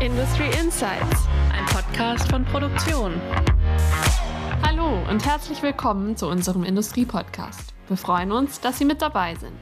[0.00, 3.20] Industry Insights, ein Podcast von Produktion.
[4.66, 7.74] Hallo und herzlich willkommen zu unserem Industrie-Podcast.
[7.86, 9.52] Wir freuen uns, dass Sie mit dabei sind.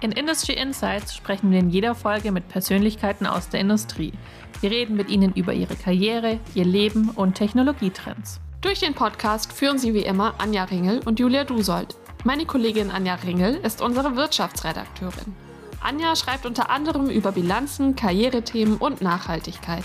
[0.00, 4.12] In Industry Insights sprechen wir in jeder Folge mit Persönlichkeiten aus der Industrie.
[4.60, 8.40] Wir reden mit ihnen über ihre Karriere, ihr Leben und Technologietrends.
[8.60, 11.96] Durch den Podcast führen Sie wie immer Anja Ringel und Julia Dusold.
[12.22, 15.34] Meine Kollegin Anja Ringel ist unsere Wirtschaftsredakteurin.
[15.80, 19.84] Anja schreibt unter anderem über Bilanzen, Karrierethemen und Nachhaltigkeit.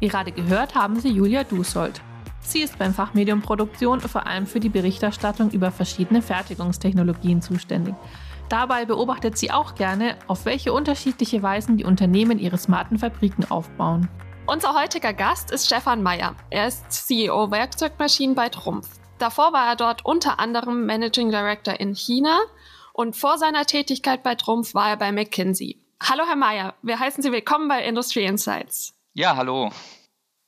[0.00, 2.00] Gerade gehört haben Sie Julia Dusold.
[2.40, 7.94] Sie ist beim Fachmedium Produktion vor allem für die Berichterstattung über verschiedene Fertigungstechnologien zuständig.
[8.48, 14.08] Dabei beobachtet sie auch gerne, auf welche unterschiedliche Weisen die Unternehmen ihre smarten Fabriken aufbauen.
[14.46, 16.34] Unser heutiger Gast ist Stefan Meyer.
[16.48, 18.88] Er ist CEO Werkzeugmaschinen bei Trumpf.
[19.18, 22.38] Davor war er dort unter anderem Managing Director in China
[22.98, 25.80] und vor seiner Tätigkeit bei Trumpf war er bei McKinsey.
[26.02, 28.92] Hallo Herr Meyer, wir heißen Sie willkommen bei Industry Insights.
[29.14, 29.70] Ja, hallo.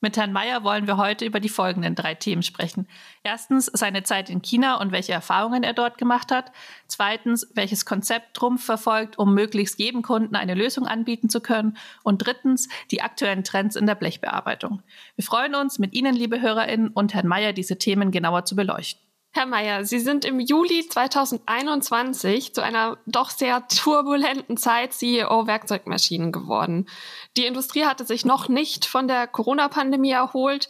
[0.00, 2.88] Mit Herrn Meyer wollen wir heute über die folgenden drei Themen sprechen.
[3.23, 6.51] Erstens seine Zeit in China und welche Erfahrungen er dort gemacht hat.
[6.88, 11.76] Zweitens, welches Konzept Trumpf verfolgt, um möglichst jedem Kunden eine Lösung anbieten zu können.
[12.02, 14.82] Und drittens, die aktuellen Trends in der Blechbearbeitung.
[15.15, 19.09] Wir freuen uns, mit Ihnen, liebe HörerInnen und Herrn Meyer diese Themen genauer zu beleuchten.
[19.32, 26.32] Herr Mayer, Sie sind im Juli 2021 zu einer doch sehr turbulenten Zeit CEO Werkzeugmaschinen
[26.32, 26.88] geworden.
[27.37, 30.68] Die Industrie hatte sich noch nicht von der Corona-Pandemie erholt,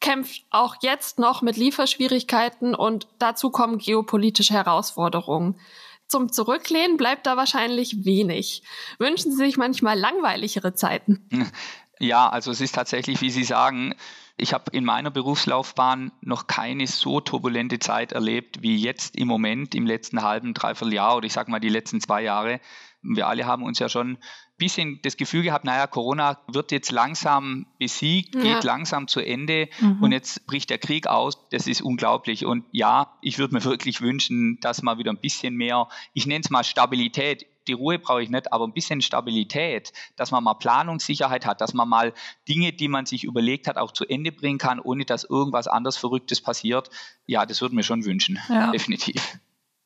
[0.00, 5.58] kämpft auch jetzt noch mit Lieferschwierigkeiten und dazu kommen geopolitische Herausforderungen.
[6.06, 8.62] Zum Zurücklehnen bleibt da wahrscheinlich wenig.
[8.98, 11.26] Wünschen Sie sich manchmal langweiligere Zeiten?
[12.02, 13.94] Ja, also es ist tatsächlich, wie Sie sagen,
[14.36, 19.76] ich habe in meiner Berufslaufbahn noch keine so turbulente Zeit erlebt wie jetzt im Moment,
[19.76, 22.60] im letzten halben, dreiviertel Jahr oder ich sage mal die letzten zwei Jahre.
[23.02, 24.18] Wir alle haben uns ja schon ein
[24.58, 28.60] bisschen das Gefühl gehabt, naja, Corona wird jetzt langsam besiegt, geht ja.
[28.64, 30.02] langsam zu Ende mhm.
[30.02, 31.48] und jetzt bricht der Krieg aus.
[31.50, 32.44] Das ist unglaublich.
[32.44, 36.42] Und ja, ich würde mir wirklich wünschen, dass mal wieder ein bisschen mehr, ich nenne
[36.42, 40.54] es mal Stabilität die Ruhe brauche ich nicht, aber ein bisschen Stabilität, dass man mal
[40.54, 42.12] Planungssicherheit hat, dass man mal
[42.48, 45.96] Dinge, die man sich überlegt hat, auch zu Ende bringen kann, ohne dass irgendwas anderes
[45.96, 46.90] Verrücktes passiert.
[47.26, 48.70] Ja, das würde mir schon wünschen, ja.
[48.70, 49.38] definitiv.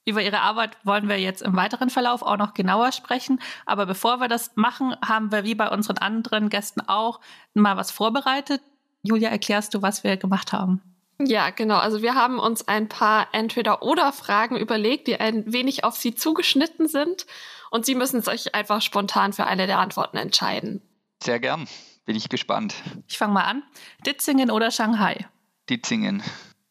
[0.08, 3.40] Über Ihre Arbeit wollen wir jetzt im weiteren Verlauf auch noch genauer sprechen.
[3.66, 7.20] Aber bevor wir das machen, haben wir wie bei unseren anderen Gästen auch
[7.54, 8.62] mal was vorbereitet.
[9.02, 10.80] Julia, erklärst du, was wir gemacht haben?
[11.18, 11.78] Ja, genau.
[11.78, 17.26] Also wir haben uns ein paar Entweder-Oder-Fragen überlegt, die ein wenig auf Sie zugeschnitten sind
[17.70, 20.82] und Sie müssen sich einfach spontan für eine der Antworten entscheiden.
[21.22, 21.68] Sehr gern.
[22.04, 22.74] Bin ich gespannt.
[23.08, 23.62] Ich fange mal an.
[24.06, 25.26] Ditzingen oder Shanghai?
[25.68, 26.22] Ditzingen.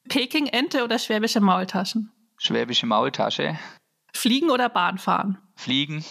[0.07, 2.11] Peking, Ente oder schwäbische Maultaschen?
[2.37, 3.59] Schwäbische Maultasche.
[4.13, 5.37] Fliegen oder Bahn fahren?
[5.55, 6.05] Fliegen.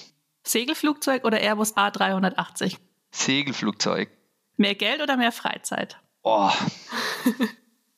[0.46, 2.76] Segelflugzeug oder Airbus A380?
[3.12, 4.10] Segelflugzeug.
[4.56, 5.98] Mehr Geld oder mehr Freizeit?
[6.22, 6.50] Oh.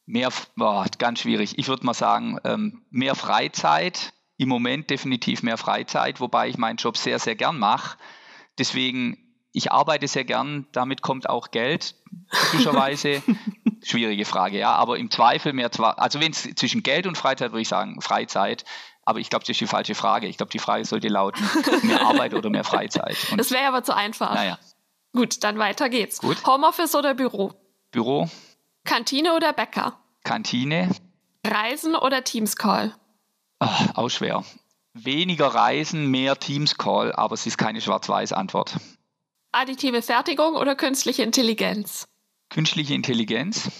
[0.06, 1.58] mehr, oh, ganz schwierig.
[1.58, 6.76] Ich würde mal sagen, ähm, mehr Freizeit im Moment definitiv mehr Freizeit, wobei ich meinen
[6.76, 7.97] Job sehr, sehr gern mache.
[8.58, 9.19] Deswegen,
[9.52, 11.94] ich arbeite sehr gern, damit kommt auch Geld,
[12.50, 13.22] typischerweise.
[13.82, 17.62] Schwierige Frage, ja, aber im Zweifel mehr, also wenn es zwischen Geld und Freizeit, würde
[17.62, 18.64] ich sagen, Freizeit.
[19.04, 20.26] Aber ich glaube, das ist die falsche Frage.
[20.26, 21.48] Ich glaube, die Frage sollte lauten,
[21.82, 23.16] mehr Arbeit oder mehr Freizeit.
[23.30, 24.34] Und das wäre aber zu einfach.
[24.34, 24.58] Naja.
[25.12, 26.20] Gut, dann weiter geht's.
[26.20, 26.44] Gut.
[26.44, 27.54] Homeoffice oder Büro?
[27.92, 28.28] Büro.
[28.84, 29.98] Kantine oder Bäcker?
[30.24, 30.91] Kantine.
[31.47, 32.94] Reisen oder Teams Call?
[33.59, 34.44] Ach, auch schwer.
[34.94, 38.77] Weniger Reisen, mehr Teams-Call, aber es ist keine Schwarz-Weiß-Antwort.
[39.53, 42.09] Additive Fertigung oder künstliche Intelligenz?
[42.50, 43.71] Künstliche Intelligenz.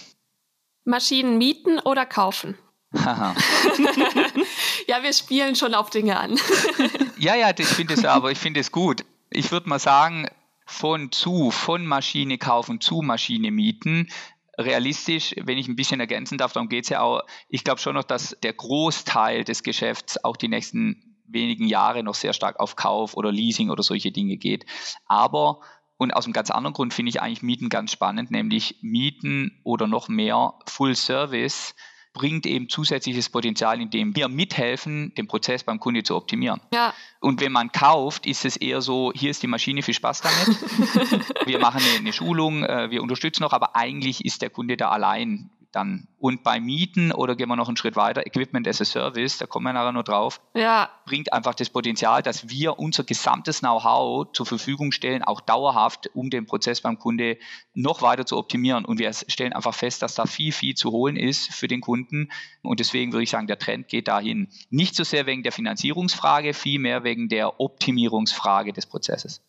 [0.83, 2.57] Maschinen mieten oder kaufen?
[2.93, 3.35] Haha.
[4.87, 6.39] ja, wir spielen schon auf Dinge an.
[7.17, 9.03] ja, ja, ich finde es aber, ich finde es gut.
[9.29, 10.27] Ich würde mal sagen,
[10.65, 14.09] von zu, von Maschine kaufen zu Maschine mieten
[14.57, 17.95] realistisch, wenn ich ein bisschen ergänzen darf, darum geht es ja auch, ich glaube schon
[17.95, 22.75] noch, dass der Großteil des Geschäfts auch die nächsten wenigen Jahre noch sehr stark auf
[22.75, 24.65] Kauf oder Leasing oder solche Dinge geht.
[25.05, 25.59] Aber
[25.97, 29.87] und aus einem ganz anderen Grund finde ich eigentlich Mieten ganz spannend, nämlich Mieten oder
[29.87, 31.75] noch mehr Full Service
[32.13, 36.61] bringt eben zusätzliches Potenzial, indem wir mithelfen, den Prozess beim Kunde zu optimieren.
[36.73, 36.93] Ja.
[37.19, 41.27] Und wenn man kauft, ist es eher so, hier ist die Maschine, viel Spaß damit.
[41.45, 44.89] wir machen eine, eine Schulung, äh, wir unterstützen noch, aber eigentlich ist der Kunde da
[44.89, 46.07] allein dann.
[46.19, 49.45] Und bei Mieten oder gehen wir noch einen Schritt weiter, Equipment as a Service, da
[49.45, 50.89] kommen wir nachher noch drauf, ja.
[51.05, 56.29] bringt einfach das Potenzial, dass wir unser gesamtes Know-how zur Verfügung stellen, auch dauerhaft, um
[56.29, 57.37] den Prozess beim Kunde
[57.75, 58.83] noch weiter zu optimieren.
[58.83, 62.29] Und wir stellen einfach fest, dass da viel, viel zu holen ist für den Kunden.
[62.63, 64.47] Und deswegen würde ich sagen, der Trend geht dahin.
[64.71, 69.41] Nicht so sehr wegen der Finanzierungsfrage, vielmehr wegen der Optimierungsfrage des Prozesses.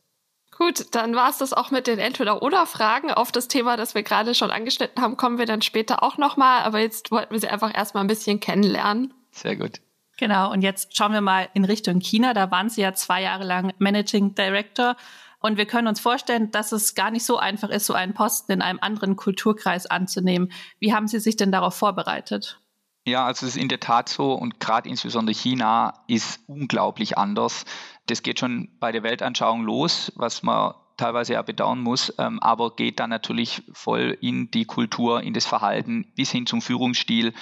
[0.58, 3.12] Gut, dann war es das auch mit den Entweder-Oder-Fragen.
[3.12, 6.62] Auf das Thema, das wir gerade schon angeschnitten haben, kommen wir dann später auch nochmal.
[6.64, 9.14] Aber jetzt wollten wir sie einfach erstmal ein bisschen kennenlernen.
[9.30, 9.80] Sehr gut.
[10.16, 12.34] Genau, und jetzt schauen wir mal in Richtung China.
[12.34, 14.96] Da waren Sie ja zwei Jahre lang Managing Director.
[15.38, 18.50] Und wir können uns vorstellen, dass es gar nicht so einfach ist, so einen Posten
[18.50, 20.50] in einem anderen Kulturkreis anzunehmen.
[20.80, 22.60] Wie haben Sie sich denn darauf vorbereitet?
[23.06, 27.64] Ja, also es ist in der Tat so und gerade insbesondere China ist unglaublich anders.
[28.08, 32.74] Das geht schon bei der Weltanschauung los, was man teilweise ja bedauern muss, ähm, aber
[32.74, 37.32] geht dann natürlich voll in die Kultur, in das Verhalten bis hin zum Führungsstil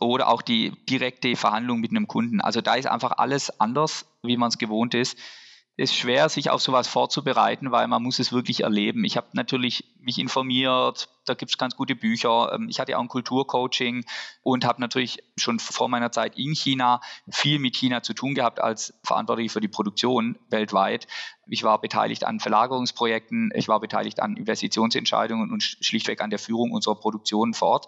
[0.00, 2.40] oder auch die direkte Verhandlung mit einem Kunden.
[2.40, 5.18] Also da ist einfach alles anders, wie man es gewohnt ist
[5.76, 9.04] ist schwer, sich auf sowas vorzubereiten, weil man muss es wirklich erleben.
[9.04, 12.52] Ich habe natürlich mich informiert, da gibt es ganz gute Bücher.
[12.52, 14.04] Ähm, ich hatte auch ein Kulturcoaching
[14.42, 18.60] und habe natürlich schon vor meiner Zeit in China viel mit China zu tun gehabt
[18.60, 21.06] als verantwortlich für die Produktion weltweit.
[21.46, 26.72] Ich war beteiligt an Verlagerungsprojekten, ich war beteiligt an Investitionsentscheidungen und schlichtweg an der Führung
[26.72, 27.86] unserer Produktion vor Ort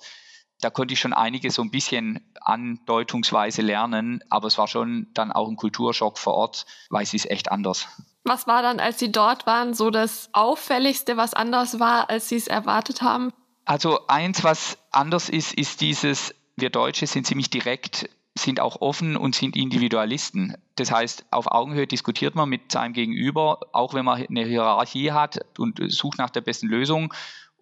[0.65, 5.31] da konnte ich schon einiges so ein bisschen andeutungsweise lernen, aber es war schon dann
[5.31, 7.87] auch ein Kulturschock vor Ort, weil es ist echt anders.
[8.25, 12.37] Was war dann, als Sie dort waren, so das Auffälligste, was anders war, als Sie
[12.37, 13.31] es erwartet haben?
[13.67, 19.19] Also eins, was anders ist, ist dieses, wir Deutsche sind ziemlich direkt, sind auch offen
[19.19, 20.57] und sind Individualisten.
[20.77, 25.41] Das heißt, auf Augenhöhe diskutiert man mit seinem Gegenüber, auch wenn man eine Hierarchie hat
[25.59, 27.13] und sucht nach der besten Lösung.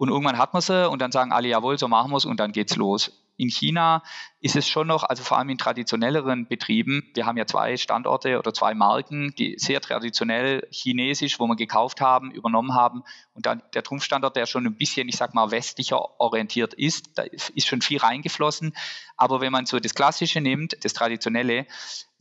[0.02, 2.40] Und irgendwann hat man sie und dann sagen alle, jawohl, so machen wir es und
[2.40, 3.12] dann geht's los.
[3.36, 4.02] In China
[4.40, 8.36] ist es schon noch, also vor allem in traditionelleren Betrieben, wir haben ja zwei Standorte
[8.40, 13.04] oder zwei Marken, die sehr traditionell chinesisch, wo wir gekauft haben, übernommen haben
[13.34, 17.22] und dann der Trumpfstandort, der schon ein bisschen, ich sag mal, westlicher orientiert ist, da
[17.22, 18.74] ist schon viel reingeflossen.
[19.16, 21.66] Aber wenn man so das Klassische nimmt, das Traditionelle,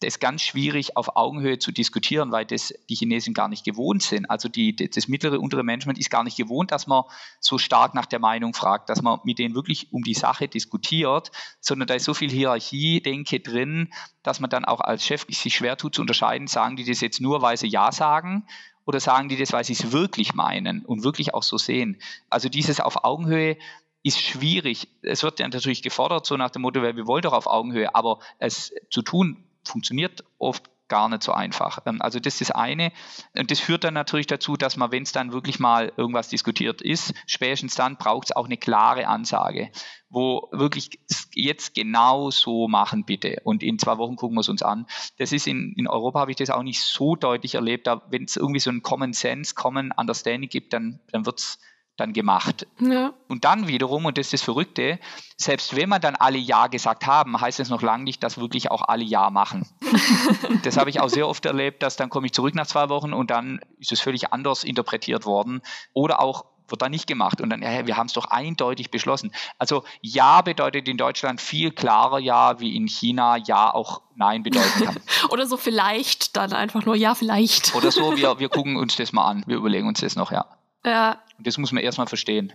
[0.02, 4.02] das ist ganz schwierig auf Augenhöhe zu diskutieren, weil das die Chinesen gar nicht gewohnt
[4.02, 4.30] sind.
[4.30, 7.04] Also die, das mittlere, untere Management ist gar nicht gewohnt, dass man
[7.40, 11.32] so stark nach der Meinung fragt, dass man mit denen wirklich um die Sache diskutiert,
[11.60, 13.94] sondern da ist so viel Hierarchie, Denke drin,
[14.24, 17.22] dass man dann auch als Chef sich schwer tut zu unterscheiden, sagen die das jetzt
[17.22, 18.48] nur, weil sie Ja sagen
[18.86, 22.02] oder sagen die das, weil sie es wirklich meinen und wirklich auch so sehen.
[22.30, 23.58] Also dieses auf Augenhöhe
[24.04, 24.88] ist schwierig.
[25.02, 28.20] Es wird ja natürlich gefordert, so nach dem Motto, wir wollen doch auf Augenhöhe, aber
[28.40, 31.80] es zu tun, funktioniert oft gar nicht so einfach.
[31.86, 32.92] Ähm, also das ist das eine.
[33.38, 36.82] Und das führt dann natürlich dazu, dass man, wenn es dann wirklich mal irgendwas diskutiert
[36.82, 39.72] ist, spätestens dann braucht es auch eine klare Ansage,
[40.10, 41.00] wo wirklich
[41.34, 43.38] jetzt genau so machen bitte.
[43.46, 44.86] Und in zwei Wochen gucken wir es uns an.
[45.18, 47.88] Das ist in, in Europa habe ich das auch nicht so deutlich erlebt.
[48.10, 51.60] Wenn es irgendwie so ein Common Sense, Common Understanding gibt, dann, dann wird es
[51.98, 52.68] dann gemacht.
[52.80, 53.14] Ja.
[53.28, 55.00] Und dann wiederum, und das ist das Verrückte,
[55.38, 58.72] selbst wenn man dann alle Ja gesagt haben, heißt es noch lange nicht, dass wirklich
[58.72, 59.68] auch alle Ja machen.
[60.64, 63.14] das habe ich auch sehr oft erlebt, dass dann komme ich zurück nach zwei Wochen
[63.14, 65.62] und dann ist es völlig anders interpretiert worden.
[65.94, 67.42] Oder auch wird da nicht gemacht.
[67.42, 69.32] Und dann, ja, wir haben es doch eindeutig beschlossen.
[69.60, 74.86] Also Ja bedeutet in Deutschland viel klarer Ja, wie in China Ja auch Nein bedeuten
[74.86, 74.98] kann.
[75.30, 77.76] Oder so vielleicht dann einfach nur Ja, vielleicht.
[77.76, 80.46] Oder so, wir, wir gucken uns das mal an, wir überlegen uns das noch, ja.
[80.86, 81.22] Ja.
[81.38, 82.54] Und das muss man erstmal verstehen.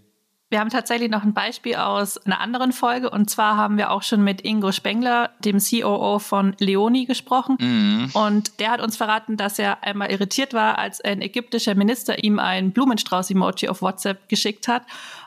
[0.48, 4.04] Wir haben tatsächlich noch ein Beispiel aus einer anderen Folge und zwar haben wir auch
[4.04, 7.56] schon mit Ingo Spengler, dem COO von Leoni, gesprochen.
[7.58, 8.10] Mhm.
[8.14, 12.38] Und der hat uns verraten, dass er einmal irritiert war, als ein ägyptischer Minister ihm
[12.38, 14.84] ein Blumenstrauß-Emoji auf WhatsApp geschickt hat.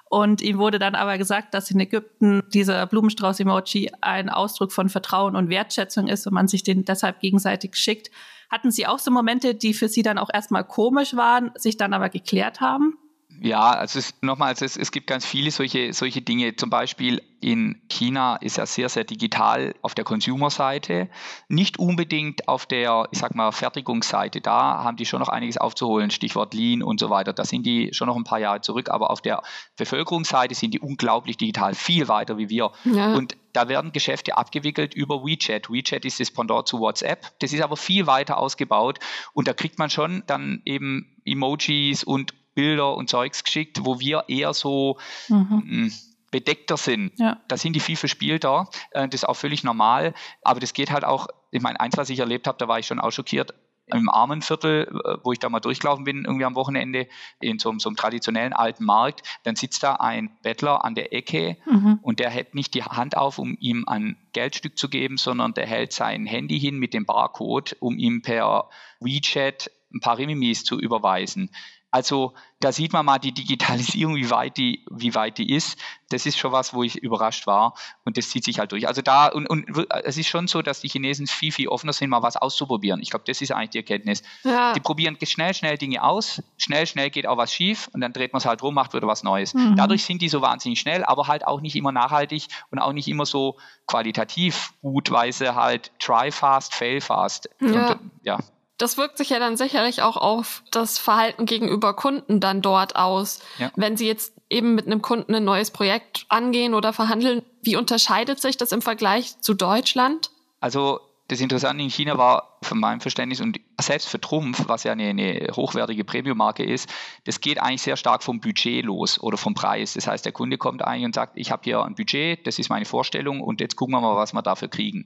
[0.10, 5.36] Und ihm wurde dann aber gesagt, dass in Ägypten dieser Blumenstrauß-Emoji ein Ausdruck von Vertrauen
[5.36, 8.10] und Wertschätzung ist und man sich den deshalb gegenseitig schickt.
[8.50, 11.94] Hatten Sie auch so Momente, die für Sie dann auch erstmal komisch waren, sich dann
[11.94, 12.98] aber geklärt haben?
[13.42, 16.56] Ja, also nochmal, also es, es gibt ganz viele solche, solche Dinge.
[16.56, 21.10] Zum Beispiel in China ist ja sehr, sehr digital auf der Consumer-Seite.
[21.48, 24.42] Nicht unbedingt auf der, ich sag mal, Fertigungsseite.
[24.42, 26.12] Da haben die schon noch einiges aufzuholen.
[26.12, 27.32] Stichwort Lean und so weiter.
[27.32, 28.90] Da sind die schon noch ein paar Jahre zurück.
[28.90, 29.42] Aber auf der
[29.78, 32.72] Bevölkerungsseite sind die unglaublich digital, viel weiter wie wir.
[32.84, 33.14] Ja.
[33.14, 35.70] Und da werden Geschäfte abgewickelt über WeChat.
[35.70, 37.32] WeChat ist das Pendant zu WhatsApp.
[37.40, 39.00] Das ist aber viel weiter ausgebaut.
[39.34, 44.26] Und da kriegt man schon dann eben Emojis und Bilder und Zeugs geschickt, wo wir
[44.28, 44.98] eher so
[45.30, 45.64] mhm.
[45.66, 45.94] Hm,
[46.30, 47.18] bedeckter sind.
[47.18, 47.40] Ja.
[47.48, 48.70] Da sind die viel verspielter.
[48.92, 50.14] Äh, das ist auch völlig normal.
[50.42, 52.86] Aber das geht halt auch, ich meine, eins, was ich erlebt habe, da war ich
[52.86, 53.54] schon auch schockiert,
[53.92, 57.08] im Armenviertel, äh, wo ich da mal durchgelaufen bin, irgendwie am Wochenende,
[57.40, 61.56] in so, so einem traditionellen alten Markt, dann sitzt da ein Bettler an der Ecke
[61.66, 62.00] mhm.
[62.02, 65.66] und der hält nicht die Hand auf, um ihm ein Geldstück zu geben, sondern der
[65.66, 70.78] hält sein Handy hin mit dem Barcode, um ihm per WeChat ein paar Remimis zu
[70.78, 71.50] überweisen
[71.92, 75.80] Also da sieht man mal die Digitalisierung, wie weit die, wie weit die ist.
[76.10, 78.88] Das ist schon was, wo ich überrascht war und das zieht sich halt durch.
[78.88, 82.10] Also da und, und es ist schon so, dass die Chinesen viel viel offener sind,
[82.10, 83.02] mal was auszuprobieren.
[83.02, 84.24] Ich glaube, das ist eigentlich die Erkenntnis.
[84.44, 84.74] Ja.
[84.74, 88.34] Die probieren schnell schnell Dinge aus, schnell schnell geht auch was schief und dann dreht
[88.34, 89.54] man es halt rum, macht wieder was Neues.
[89.54, 89.76] Mhm.
[89.76, 93.08] Dadurch sind die so wahnsinnig schnell, aber halt auch nicht immer nachhaltig und auch nicht
[93.08, 97.50] immer so qualitativ gut, weil sie halt try fast, fail fast.
[97.62, 97.94] Ja.
[97.94, 98.40] Und, ja
[98.80, 103.42] das wirkt sich ja dann sicherlich auch auf das Verhalten gegenüber Kunden dann dort aus.
[103.60, 103.72] Ja.
[103.76, 108.40] Wenn Sie jetzt eben mit einem Kunden ein neues Projekt angehen oder verhandeln, wie unterscheidet
[108.40, 110.32] sich das im Vergleich zu Deutschland?
[110.62, 114.94] Also das Interessante in China war von meinem Verständnis und selbst für Trumpf, was ja
[114.94, 116.90] eine, eine hochwertige Premium-Marke ist,
[117.26, 119.94] das geht eigentlich sehr stark vom Budget los oder vom Preis.
[119.94, 122.70] Das heißt, der Kunde kommt eigentlich und sagt, ich habe hier ein Budget, das ist
[122.70, 125.06] meine Vorstellung und jetzt gucken wir mal, was wir dafür kriegen.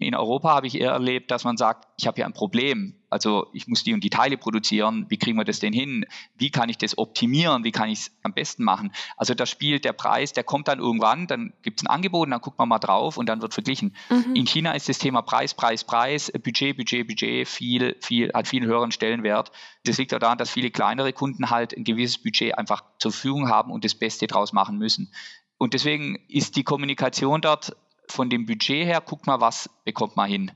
[0.00, 2.94] In Europa habe ich eher erlebt, dass man sagt, ich habe hier ein Problem.
[3.10, 5.04] Also ich muss die und die Teile produzieren.
[5.10, 6.06] Wie kriegen wir das denn hin?
[6.38, 7.64] Wie kann ich das optimieren?
[7.64, 8.92] Wie kann ich es am besten machen?
[9.18, 12.40] Also da spielt der Preis, der kommt dann irgendwann, dann gibt es ein Angebot, dann
[12.40, 13.94] guckt man mal drauf und dann wird verglichen.
[14.08, 14.34] Mhm.
[14.34, 18.64] In China ist das Thema Preis, Preis, Preis, Budget, Budget, Budget viel, viel, hat viel
[18.64, 19.52] höheren Stellenwert.
[19.84, 23.50] Das liegt auch daran, dass viele kleinere Kunden halt ein gewisses Budget einfach zur Verfügung
[23.50, 25.12] haben und das Beste draus machen müssen.
[25.58, 27.76] Und deswegen ist die Kommunikation dort
[28.10, 30.52] von dem Budget her, guck mal, was bekommt man hin.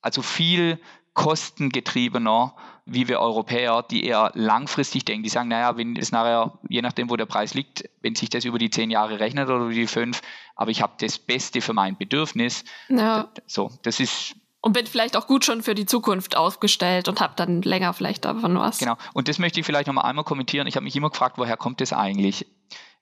[0.00, 0.80] Also viel
[1.14, 2.54] kostengetriebener
[2.84, 5.22] wie wir Europäer, die eher langfristig denken.
[5.22, 8.44] Die sagen, naja, wenn es nachher, je nachdem, wo der Preis liegt, wenn sich das
[8.44, 10.20] über die zehn Jahre rechnet oder über die fünf,
[10.56, 12.64] aber ich habe das Beste für mein Bedürfnis.
[12.88, 13.28] Ja.
[13.46, 17.32] So, das ist und bin vielleicht auch gut schon für die Zukunft aufgestellt und habe
[17.34, 18.78] dann länger vielleicht davon was.
[18.78, 18.96] Genau.
[19.12, 20.68] Und das möchte ich vielleicht noch mal einmal kommentieren.
[20.68, 22.46] Ich habe mich immer gefragt, woher kommt das eigentlich?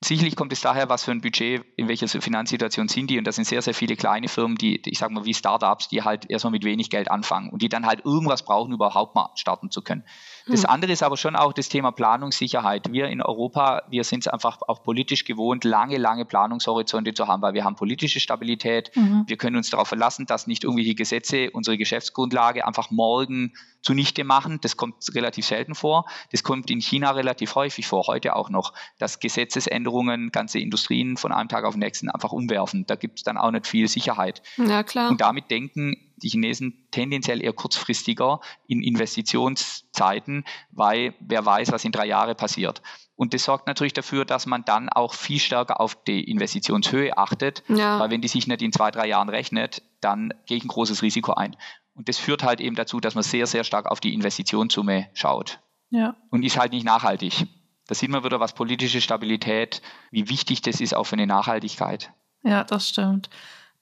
[0.02, 3.18] Sicherlich kommt es daher, was für ein Budget, in welcher Finanzsituation sind die.
[3.18, 6.02] Und das sind sehr, sehr viele kleine Firmen, die, ich sage mal, wie Startups, die
[6.02, 9.70] halt erstmal mit wenig Geld anfangen und die dann halt irgendwas brauchen, überhaupt mal starten
[9.70, 10.02] zu können.
[10.46, 10.70] Das hm.
[10.70, 12.90] andere ist aber schon auch das Thema Planungssicherheit.
[12.90, 17.42] Wir in Europa, wir sind es einfach auch politisch gewohnt, lange, lange Planungshorizonte zu haben,
[17.42, 18.90] weil wir haben politische Stabilität.
[18.94, 19.24] Mhm.
[19.26, 23.52] Wir können uns darauf verlassen, dass nicht irgendwelche Gesetze unsere Geschäftsgrundlage einfach morgen
[23.82, 24.58] zunichte machen.
[24.60, 26.06] Das kommt relativ selten vor.
[26.32, 31.32] Das kommt in China relativ häufig vor, heute auch noch, dass Gesetzesänderungen ganze Industrien von
[31.32, 32.86] einem Tag auf den nächsten einfach umwerfen.
[32.86, 34.42] Da gibt es dann auch nicht viel Sicherheit.
[34.56, 35.10] Ja, klar.
[35.10, 41.92] Und damit denken die Chinesen tendenziell eher kurzfristiger in Investitionszeiten, weil wer weiß, was in
[41.92, 42.82] drei Jahren passiert.
[43.16, 47.62] Und das sorgt natürlich dafür, dass man dann auch viel stärker auf die Investitionshöhe achtet,
[47.68, 48.00] ja.
[48.00, 51.02] weil wenn die sich nicht in zwei, drei Jahren rechnet, dann gehe ich ein großes
[51.02, 51.54] Risiko ein.
[51.94, 55.60] Und das führt halt eben dazu, dass man sehr, sehr stark auf die Investitionssumme schaut.
[55.90, 56.16] Ja.
[56.30, 57.46] Und ist halt nicht nachhaltig.
[57.86, 62.12] Da sieht man wieder, was politische Stabilität, wie wichtig das ist auch für eine Nachhaltigkeit.
[62.42, 63.28] Ja, das stimmt.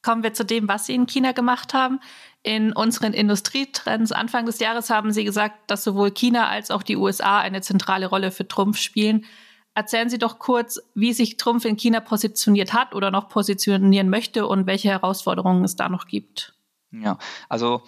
[0.02, 2.00] Kommen wir zu dem, was Sie in China gemacht haben.
[2.42, 6.96] In unseren Industrietrends Anfang des Jahres haben Sie gesagt, dass sowohl China als auch die
[6.96, 9.26] USA eine zentrale Rolle für Trumpf spielen.
[9.74, 14.46] Erzählen Sie doch kurz, wie sich Trumpf in China positioniert hat oder noch positionieren möchte
[14.46, 16.54] und welche Herausforderungen es da noch gibt.
[16.90, 17.18] Ja,
[17.48, 17.82] also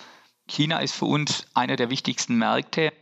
[0.48, 2.92] China ist für uns einer der wichtigsten Märkte.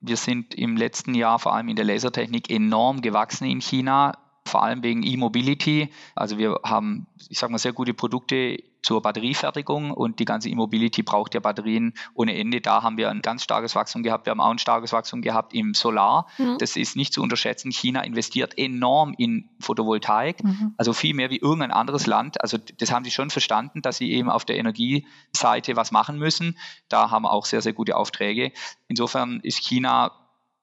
[0.00, 4.16] Wir sind im letzten Jahr vor allem in der Lasertechnik enorm gewachsen in China
[4.46, 5.90] vor allem wegen E-Mobility.
[6.14, 11.02] Also wir haben, ich sage mal, sehr gute Produkte zur Batteriefertigung und die ganze E-Mobility
[11.02, 12.60] braucht ja Batterien ohne Ende.
[12.60, 14.26] Da haben wir ein ganz starkes Wachstum gehabt.
[14.26, 16.26] Wir haben auch ein starkes Wachstum gehabt im Solar.
[16.38, 16.58] Mhm.
[16.58, 17.70] Das ist nicht zu unterschätzen.
[17.70, 20.74] China investiert enorm in Photovoltaik, mhm.
[20.76, 22.40] also viel mehr wie irgendein anderes Land.
[22.40, 26.56] Also das haben sie schon verstanden, dass sie eben auf der Energieseite was machen müssen.
[26.88, 28.52] Da haben wir auch sehr, sehr gute Aufträge.
[28.88, 30.12] Insofern ist China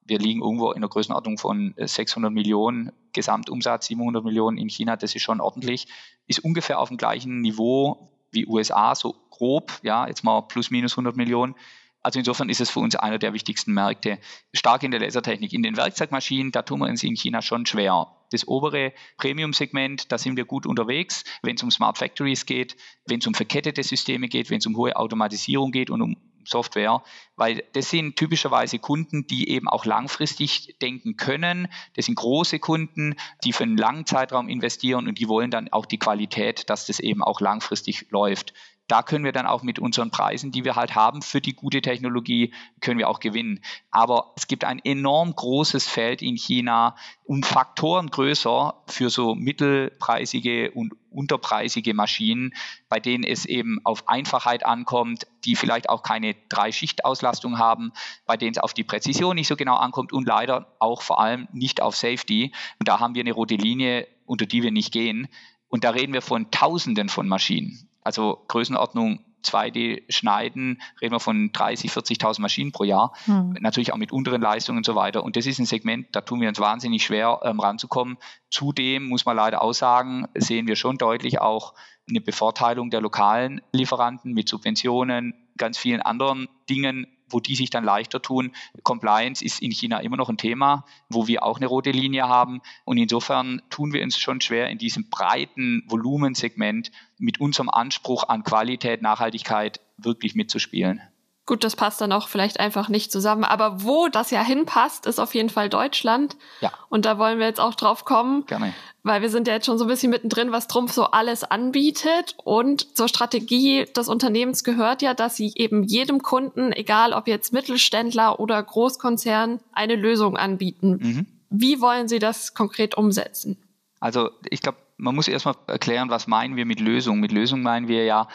[0.07, 5.15] wir liegen irgendwo in der Größenordnung von 600 Millionen Gesamtumsatz, 700 Millionen in China, das
[5.15, 5.87] ist schon ordentlich,
[6.27, 10.93] ist ungefähr auf dem gleichen Niveau wie USA, so grob, ja, jetzt mal plus minus
[10.93, 11.55] 100 Millionen.
[12.03, 14.19] Also insofern ist es für uns einer der wichtigsten Märkte.
[14.53, 15.51] Stark in der Lasertechnik.
[15.51, 18.07] In den Werkzeugmaschinen, da tun wir uns in China schon schwer.
[18.31, 23.19] Das obere Premium-Segment, da sind wir gut unterwegs, wenn es um Smart Factories geht, wenn
[23.19, 26.17] es um verkettete Systeme geht, wenn es um hohe Automatisierung geht und um
[26.47, 27.03] Software,
[27.35, 31.67] weil das sind typischerweise Kunden, die eben auch langfristig denken können.
[31.95, 35.85] Das sind große Kunden, die für einen langen Zeitraum investieren und die wollen dann auch
[35.85, 38.53] die Qualität, dass das eben auch langfristig läuft
[38.87, 41.81] da können wir dann auch mit unseren Preisen, die wir halt haben für die gute
[41.81, 43.59] Technologie, können wir auch gewinnen.
[43.91, 50.71] Aber es gibt ein enorm großes Feld in China, um Faktoren größer für so mittelpreisige
[50.71, 52.53] und unterpreisige Maschinen,
[52.87, 57.91] bei denen es eben auf Einfachheit ankommt, die vielleicht auch keine Drei-Schicht-Auslastung haben,
[58.25, 61.47] bei denen es auf die Präzision nicht so genau ankommt und leider auch vor allem
[61.51, 62.53] nicht auf Safety.
[62.79, 65.27] Und da haben wir eine rote Linie, unter die wir nicht gehen.
[65.67, 71.91] Und da reden wir von Tausenden von Maschinen also Größenordnung 2D-Schneiden, reden wir von 30,
[71.91, 73.57] 40.000 Maschinen pro Jahr, hm.
[73.59, 75.23] natürlich auch mit unteren Leistungen und so weiter.
[75.23, 78.17] Und das ist ein Segment, da tun wir uns wahnsinnig schwer ähm, ranzukommen.
[78.49, 81.73] Zudem muss man leider auch sagen, sehen wir schon deutlich auch
[82.09, 87.83] eine Bevorteilung der lokalen Lieferanten mit Subventionen, ganz vielen anderen Dingen, wo die sich dann
[87.83, 88.51] leichter tun.
[88.83, 92.61] Compliance ist in China immer noch ein Thema, wo wir auch eine rote Linie haben.
[92.85, 98.43] Und insofern tun wir uns schon schwer, in diesem breiten Volumensegment mit unserem Anspruch an
[98.43, 101.01] Qualität, Nachhaltigkeit wirklich mitzuspielen.
[101.47, 103.45] Gut, das passt dann auch vielleicht einfach nicht zusammen.
[103.45, 106.35] Aber wo das ja hinpasst, ist auf jeden Fall Deutschland.
[106.59, 106.73] Ja.
[106.89, 108.45] Und da wollen wir jetzt auch drauf kommen.
[108.47, 108.73] Gerne.
[109.03, 112.35] Weil wir sind ja jetzt schon so ein bisschen mittendrin, was Trumpf so alles anbietet.
[112.43, 117.53] Und zur Strategie des Unternehmens gehört ja, dass sie eben jedem Kunden, egal ob jetzt
[117.53, 120.99] Mittelständler oder Großkonzern, eine Lösung anbieten.
[121.01, 121.25] Mhm.
[121.49, 123.57] Wie wollen Sie das konkret umsetzen?
[124.01, 127.21] Also ich glaube, man muss erstmal erklären, was meinen wir mit Lösung.
[127.21, 128.27] Mit Lösung meinen wir ja,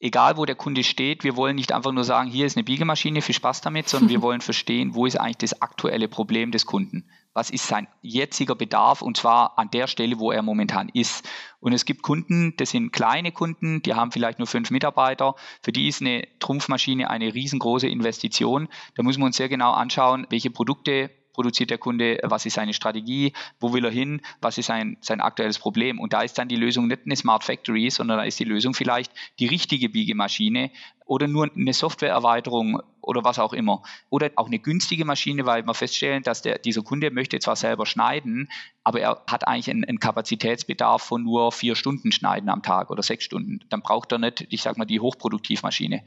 [0.00, 3.22] egal wo der Kunde steht, wir wollen nicht einfach nur sagen, hier ist eine Biegemaschine,
[3.22, 7.08] viel Spaß damit, sondern wir wollen verstehen, wo ist eigentlich das aktuelle Problem des Kunden?
[7.34, 11.28] Was ist sein jetziger Bedarf und zwar an der Stelle, wo er momentan ist.
[11.60, 15.34] Und es gibt Kunden, das sind kleine Kunden, die haben vielleicht nur fünf Mitarbeiter.
[15.62, 18.68] Für die ist eine Trumpfmaschine eine riesengroße Investition.
[18.96, 22.72] Da muss man uns sehr genau anschauen, welche Produkte produziert der Kunde, was ist seine
[22.72, 26.00] Strategie, wo will er hin, was ist sein, sein aktuelles Problem.
[26.00, 28.74] Und da ist dann die Lösung nicht eine Smart Factory, sondern da ist die Lösung
[28.74, 30.70] vielleicht die richtige Biegemaschine
[31.06, 33.82] oder nur eine Softwareerweiterung oder was auch immer.
[34.10, 37.86] Oder auch eine günstige Maschine, weil wir feststellen, dass der, dieser Kunde möchte zwar selber
[37.86, 38.50] schneiden,
[38.84, 43.02] aber er hat eigentlich einen, einen Kapazitätsbedarf von nur vier Stunden Schneiden am Tag oder
[43.02, 43.60] sechs Stunden.
[43.70, 46.04] Dann braucht er nicht, ich sag mal, die Hochproduktivmaschine.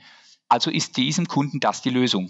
[0.51, 2.29] Also ist diesem Kunden das die Lösung.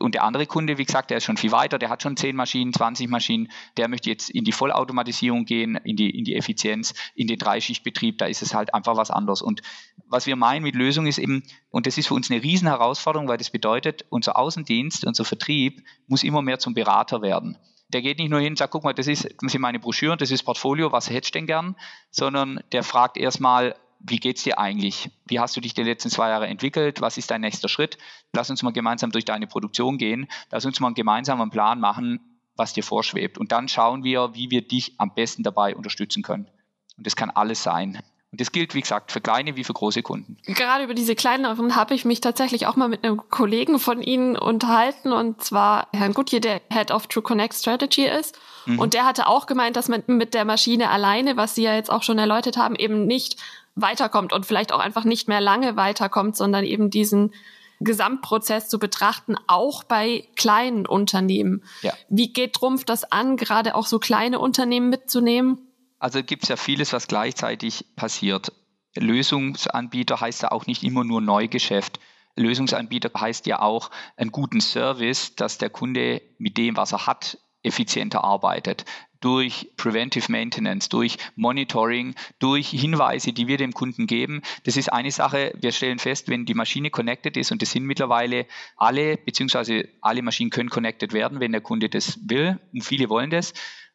[0.00, 2.34] Und der andere Kunde, wie gesagt, der ist schon viel weiter, der hat schon 10
[2.34, 6.94] Maschinen, 20 Maschinen, der möchte jetzt in die Vollautomatisierung gehen, in die, in die Effizienz,
[7.14, 9.40] in den Dreischichtbetrieb, da ist es halt einfach was anderes.
[9.40, 9.62] Und
[10.08, 13.28] was wir meinen mit Lösung ist eben, und das ist für uns eine riesen Herausforderung,
[13.28, 17.56] weil das bedeutet, unser Außendienst, unser Vertrieb muss immer mehr zum Berater werden
[17.92, 20.16] der geht nicht nur hin und sagt, guck mal, das ist, das sind meine Broschüren,
[20.16, 21.74] das ist Portfolio, was hättest du denn gern,
[22.12, 25.10] sondern der fragt erstmal, wie geht's dir eigentlich?
[25.26, 27.00] Wie hast du dich die letzten zwei Jahre entwickelt?
[27.00, 27.98] Was ist dein nächster Schritt?
[28.32, 30.28] Lass uns mal gemeinsam durch deine Produktion gehen.
[30.50, 33.38] Lass uns mal einen gemeinsamen Plan machen, was dir vorschwebt.
[33.38, 36.48] Und dann schauen wir, wie wir dich am besten dabei unterstützen können.
[36.96, 37.98] Und das kann alles sein.
[38.32, 40.36] Und das gilt, wie gesagt, für kleine wie für große Kunden.
[40.46, 44.36] Gerade über diese kleineren habe ich mich tatsächlich auch mal mit einem Kollegen von Ihnen
[44.36, 48.38] unterhalten, und zwar Herrn Gutje, der Head of True Connect Strategy ist.
[48.66, 48.78] Mhm.
[48.78, 51.90] Und der hatte auch gemeint, dass man mit der Maschine alleine, was Sie ja jetzt
[51.90, 53.36] auch schon erläutert haben, eben nicht
[53.74, 57.32] weiterkommt und vielleicht auch einfach nicht mehr lange weiterkommt, sondern eben diesen
[57.80, 61.64] Gesamtprozess zu betrachten, auch bei kleinen Unternehmen.
[61.82, 61.94] Ja.
[62.08, 65.69] Wie geht Trumpf das an, gerade auch so kleine Unternehmen mitzunehmen?
[66.00, 68.52] Also gibt es ja vieles, was gleichzeitig passiert.
[68.96, 72.00] Lösungsanbieter heißt ja auch nicht immer nur Neugeschäft.
[72.36, 77.38] Lösungsanbieter heißt ja auch einen guten Service, dass der Kunde mit dem, was er hat,
[77.62, 78.86] effizienter arbeitet
[79.20, 84.40] durch Preventive Maintenance, durch Monitoring, durch Hinweise, die wir dem Kunden geben.
[84.64, 85.52] Das ist eine Sache.
[85.60, 90.22] Wir stellen fest, wenn die Maschine connected ist, und das sind mittlerweile alle, beziehungsweise alle
[90.22, 93.52] Maschinen können connected werden, wenn der Kunde das will, und viele wollen das.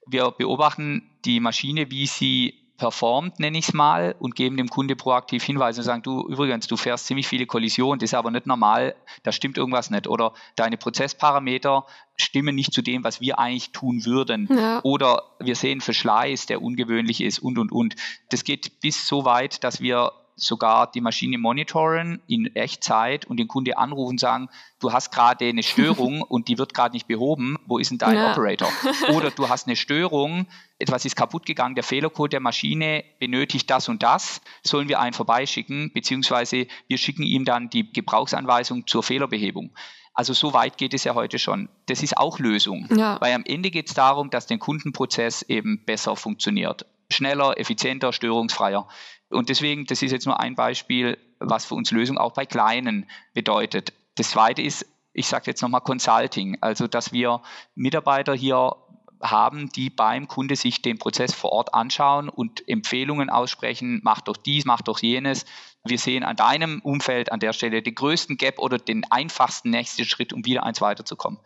[0.08, 4.96] Wir beobachten die Maschine, wie sie performt, nenne ich es mal, und geben dem Kunde
[4.96, 8.48] proaktiv Hinweise und sagen, du übrigens, du fährst ziemlich viele Kollisionen, das ist aber nicht
[8.48, 10.08] normal, da stimmt irgendwas nicht.
[10.08, 11.86] Oder deine Prozessparameter
[12.18, 14.50] stimmen nicht zu dem, was wir eigentlich tun würden.
[14.52, 14.82] Ja.
[14.84, 17.96] Oder wir sehen Verschleiß, der ungewöhnlich ist und, und, und.
[18.30, 23.48] Das geht bis so weit, dass wir sogar die Maschine monitoren in Echtzeit und den
[23.48, 27.58] Kunde anrufen und sagen, du hast gerade eine Störung und die wird gerade nicht behoben,
[27.66, 28.32] wo ist denn dein ja.
[28.32, 28.70] Operator?
[29.14, 33.88] Oder du hast eine Störung, etwas ist kaputt gegangen, der Fehlercode der Maschine benötigt das
[33.88, 39.72] und das, sollen wir einen vorbeischicken, beziehungsweise wir schicken ihm dann die Gebrauchsanweisung zur Fehlerbehebung.
[40.16, 41.68] Also so weit geht es ja heute schon.
[41.88, 43.20] Das ist auch Lösung, ja.
[43.20, 46.86] weil am Ende geht es darum, dass der Kundenprozess eben besser funktioniert.
[47.10, 48.88] Schneller, effizienter, störungsfreier.
[49.30, 53.10] Und deswegen, das ist jetzt nur ein Beispiel, was für uns Lösung auch bei Kleinen
[53.34, 53.94] bedeutet.
[54.16, 57.42] Das zweite ist, ich sage jetzt nochmal Consulting, also dass wir
[57.74, 58.76] Mitarbeiter hier
[59.22, 64.38] haben, die beim Kunde sich den Prozess vor Ort anschauen und Empfehlungen aussprechen, mach doch
[64.38, 65.46] dies, mach doch jenes.
[65.84, 70.06] Wir sehen an deinem Umfeld an der Stelle den größten Gap oder den einfachsten nächsten
[70.06, 71.40] Schritt, um wieder eins weiterzukommen.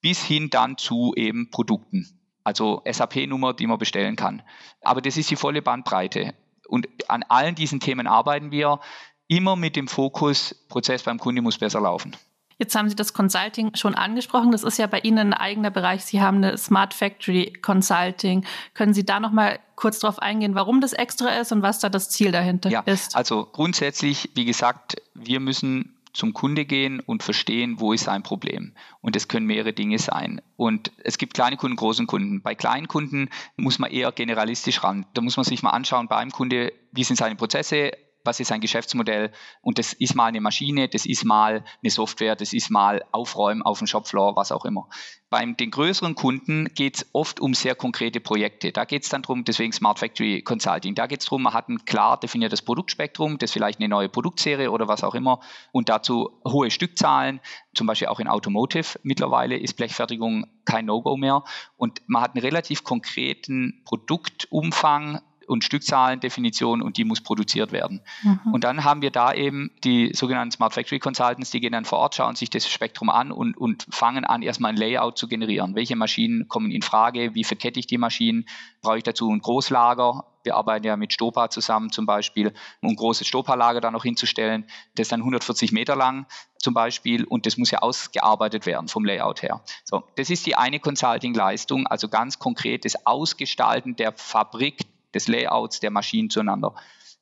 [0.00, 2.08] Bis hin dann zu eben Produkten,
[2.44, 4.42] also SAP-Nummer, die man bestellen kann.
[4.82, 6.34] Aber das ist die volle Bandbreite.
[6.68, 8.78] Und an allen diesen Themen arbeiten wir
[9.26, 12.14] immer mit dem Fokus, Prozess beim Kunde muss besser laufen.
[12.60, 14.50] Jetzt haben Sie das Consulting schon angesprochen.
[14.50, 16.04] Das ist ja bei Ihnen ein eigener Bereich.
[16.04, 18.44] Sie haben eine Smart Factory Consulting.
[18.74, 21.88] Können Sie da noch mal kurz darauf eingehen, warum das extra ist und was da
[21.88, 23.14] das Ziel dahinter ja, ist?
[23.14, 28.74] Also grundsätzlich, wie gesagt, wir müssen zum Kunde gehen und verstehen, wo ist sein Problem.
[29.00, 30.42] Und das können mehrere Dinge sein.
[30.56, 32.42] Und es gibt kleine Kunden, große Kunden.
[32.42, 35.06] Bei kleinen Kunden muss man eher generalistisch ran.
[35.14, 37.92] Da muss man sich mal anschauen, bei einem Kunde, wie sind seine Prozesse,
[38.28, 42.36] was ist ein Geschäftsmodell und das ist mal eine Maschine, das ist mal eine Software,
[42.36, 44.86] das ist mal Aufräumen auf dem Shopfloor, was auch immer.
[45.30, 48.72] Bei den größeren Kunden geht es oft um sehr konkrete Projekte.
[48.72, 51.68] Da geht es dann darum, deswegen Smart Factory Consulting, da geht es darum, man hat
[51.68, 55.40] ein klar definiertes Produktspektrum, das vielleicht eine neue Produktserie oder was auch immer
[55.72, 57.40] und dazu hohe Stückzahlen,
[57.74, 61.44] zum Beispiel auch in Automotive mittlerweile ist Blechfertigung kein No-Go mehr
[61.76, 68.02] und man hat einen relativ konkreten Produktumfang, und Stückzahlendefinition und die muss produziert werden.
[68.22, 68.52] Mhm.
[68.52, 71.98] Und dann haben wir da eben die sogenannten Smart Factory Consultants, die gehen dann vor
[71.98, 75.74] Ort, schauen sich das Spektrum an und, und fangen an, erstmal ein Layout zu generieren.
[75.74, 77.34] Welche Maschinen kommen in Frage?
[77.34, 78.46] Wie verkette ich die Maschinen?
[78.82, 80.24] Brauche ich dazu ein Großlager?
[80.44, 84.64] Wir arbeiten ja mit Stopa zusammen zum Beispiel, um ein großes Stopa-Lager da noch hinzustellen.
[84.94, 86.26] Das ist dann 140 Meter lang
[86.58, 89.62] zum Beispiel und das muss ja ausgearbeitet werden vom Layout her.
[89.84, 94.80] So, das ist die eine Consulting-Leistung, also ganz konkret das Ausgestalten der Fabrik
[95.14, 96.74] des Layouts der Maschinen zueinander.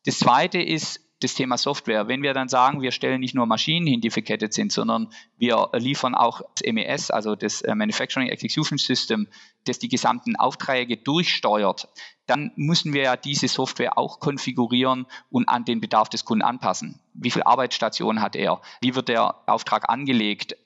[0.04, 2.08] Das zweite ist das Thema Software.
[2.08, 5.70] Wenn wir dann sagen, wir stellen nicht nur Maschinen hin, die verkettet sind, sondern wir
[5.72, 9.26] liefern auch das MES, also das äh, Manufacturing Execution System,
[9.64, 11.88] das die gesamten Aufträge durchsteuert,
[12.26, 17.00] dann müssen wir ja diese Software auch konfigurieren und an den Bedarf des Kunden anpassen.
[17.14, 18.60] Wie viele Arbeitsstationen hat er?
[18.80, 20.56] Wie wird der Auftrag angelegt?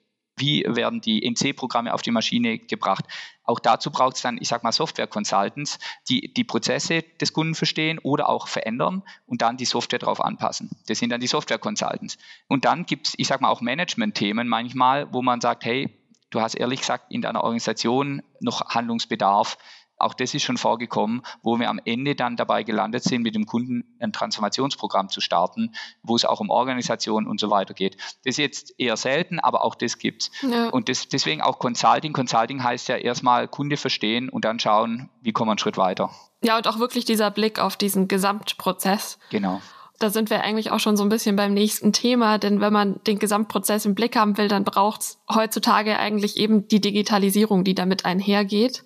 [0.41, 3.05] Wie werden die NC-Programme auf die Maschine gebracht.
[3.45, 7.99] Auch dazu braucht es dann, ich sage mal, Software-Consultants, die die Prozesse des Kunden verstehen
[7.99, 10.71] oder auch verändern und dann die Software darauf anpassen.
[10.87, 12.19] Das sind dann die Software-Consultants.
[12.49, 15.91] Und dann gibt es, ich sage mal, auch Management-Themen manchmal, wo man sagt, hey,
[16.31, 19.59] du hast ehrlich gesagt in deiner Organisation noch Handlungsbedarf
[20.01, 23.47] auch das ist schon vorgekommen, wo wir am Ende dann dabei gelandet sind, mit dem
[23.47, 27.97] Kunden ein Transformationsprogramm zu starten, wo es auch um Organisation und so weiter geht.
[28.25, 30.31] Das ist jetzt eher selten, aber auch das gibt's.
[30.43, 30.69] Ja.
[30.69, 32.13] Und das, deswegen auch Consulting.
[32.13, 36.11] Consulting heißt ja erstmal Kunde verstehen und dann schauen, wie kommen wir einen Schritt weiter.
[36.43, 39.19] Ja, und auch wirklich dieser Blick auf diesen Gesamtprozess.
[39.31, 39.61] Genau
[40.01, 43.01] da sind wir eigentlich auch schon so ein bisschen beim nächsten Thema, denn wenn man
[43.07, 47.75] den Gesamtprozess im Blick haben will, dann braucht es heutzutage eigentlich eben die Digitalisierung, die
[47.75, 48.85] damit einhergeht.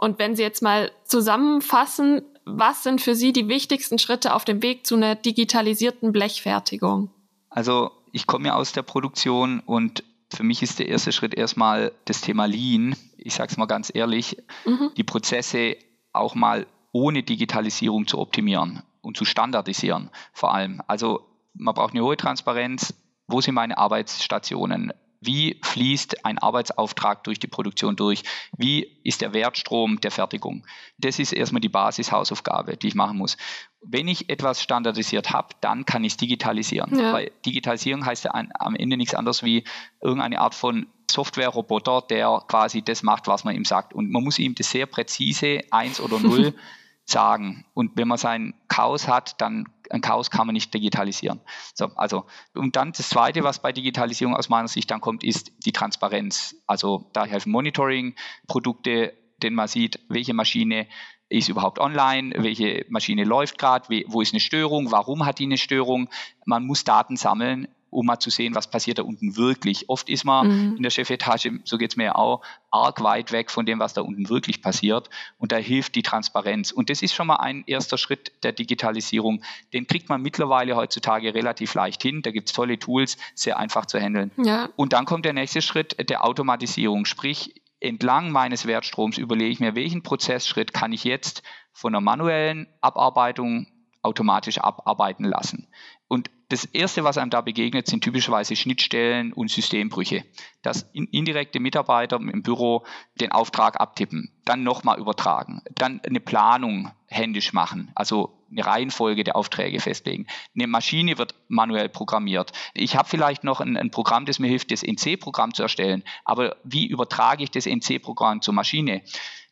[0.00, 4.62] Und wenn Sie jetzt mal zusammenfassen, was sind für Sie die wichtigsten Schritte auf dem
[4.62, 7.10] Weg zu einer digitalisierten Blechfertigung?
[7.50, 11.92] Also ich komme ja aus der Produktion und für mich ist der erste Schritt erstmal
[12.06, 12.96] das Thema Lean.
[13.18, 14.90] Ich sage es mal ganz ehrlich, mhm.
[14.96, 15.76] die Prozesse
[16.14, 20.80] auch mal ohne Digitalisierung zu optimieren und zu standardisieren vor allem.
[20.86, 22.94] Also man braucht eine hohe Transparenz.
[23.26, 24.94] Wo sind meine Arbeitsstationen?
[25.20, 28.22] Wie fließt ein Arbeitsauftrag durch die Produktion durch?
[28.56, 30.66] Wie ist der Wertstrom der Fertigung?
[30.96, 33.36] Das ist erstmal die Basishausaufgabe, die ich machen muss.
[33.82, 36.98] Wenn ich etwas standardisiert habe, dann kann ich es digitalisieren.
[36.98, 37.12] Ja.
[37.12, 39.64] Weil Digitalisierung heißt ja am Ende nichts anderes wie
[40.00, 43.92] irgendeine Art von Software-Roboter, der quasi das macht, was man ihm sagt.
[43.92, 46.54] Und man muss ihm das sehr präzise, eins oder null,
[47.04, 47.64] sagen.
[47.74, 51.40] Und wenn man sein Chaos hat, dann ein Chaos kann man nicht digitalisieren.
[51.74, 55.52] So, also, und dann das Zweite, was bei Digitalisierung aus meiner Sicht dann kommt, ist
[55.66, 56.56] die Transparenz.
[56.66, 60.86] Also da helfen Monitoring-Produkte, denn man sieht, welche Maschine
[61.28, 65.58] ist überhaupt online, welche Maschine läuft gerade, wo ist eine Störung, warum hat die eine
[65.58, 66.08] Störung.
[66.44, 69.88] Man muss Daten sammeln um mal zu sehen, was passiert da unten wirklich.
[69.88, 70.76] Oft ist man mhm.
[70.76, 73.94] in der Chefetage, so geht es mir ja auch, arg weit weg von dem, was
[73.94, 75.10] da unten wirklich passiert.
[75.38, 76.70] Und da hilft die Transparenz.
[76.70, 79.42] Und das ist schon mal ein erster Schritt der Digitalisierung.
[79.72, 82.22] Den kriegt man mittlerweile heutzutage relativ leicht hin.
[82.22, 84.30] Da gibt es tolle Tools, sehr einfach zu handeln.
[84.36, 84.68] Ja.
[84.76, 87.04] Und dann kommt der nächste Schritt der Automatisierung.
[87.04, 92.68] Sprich, entlang meines Wertstroms überlege ich mir, welchen Prozessschritt kann ich jetzt von einer manuellen
[92.80, 93.66] Abarbeitung
[94.02, 95.68] automatisch abarbeiten lassen.
[96.08, 100.24] Und das Erste, was einem da begegnet, sind typischerweise Schnittstellen und Systembrüche.
[100.62, 102.84] Dass indirekte Mitarbeiter im Büro
[103.20, 109.36] den Auftrag abtippen, dann nochmal übertragen, dann eine Planung händisch machen, also eine Reihenfolge der
[109.36, 110.26] Aufträge festlegen.
[110.54, 112.52] Eine Maschine wird manuell programmiert.
[112.74, 116.56] Ich habe vielleicht noch ein, ein, Programm, das mir hilft, das NC-Programm zu erstellen, aber
[116.64, 119.02] wie übertrage ich das NC-Programm zur Maschine?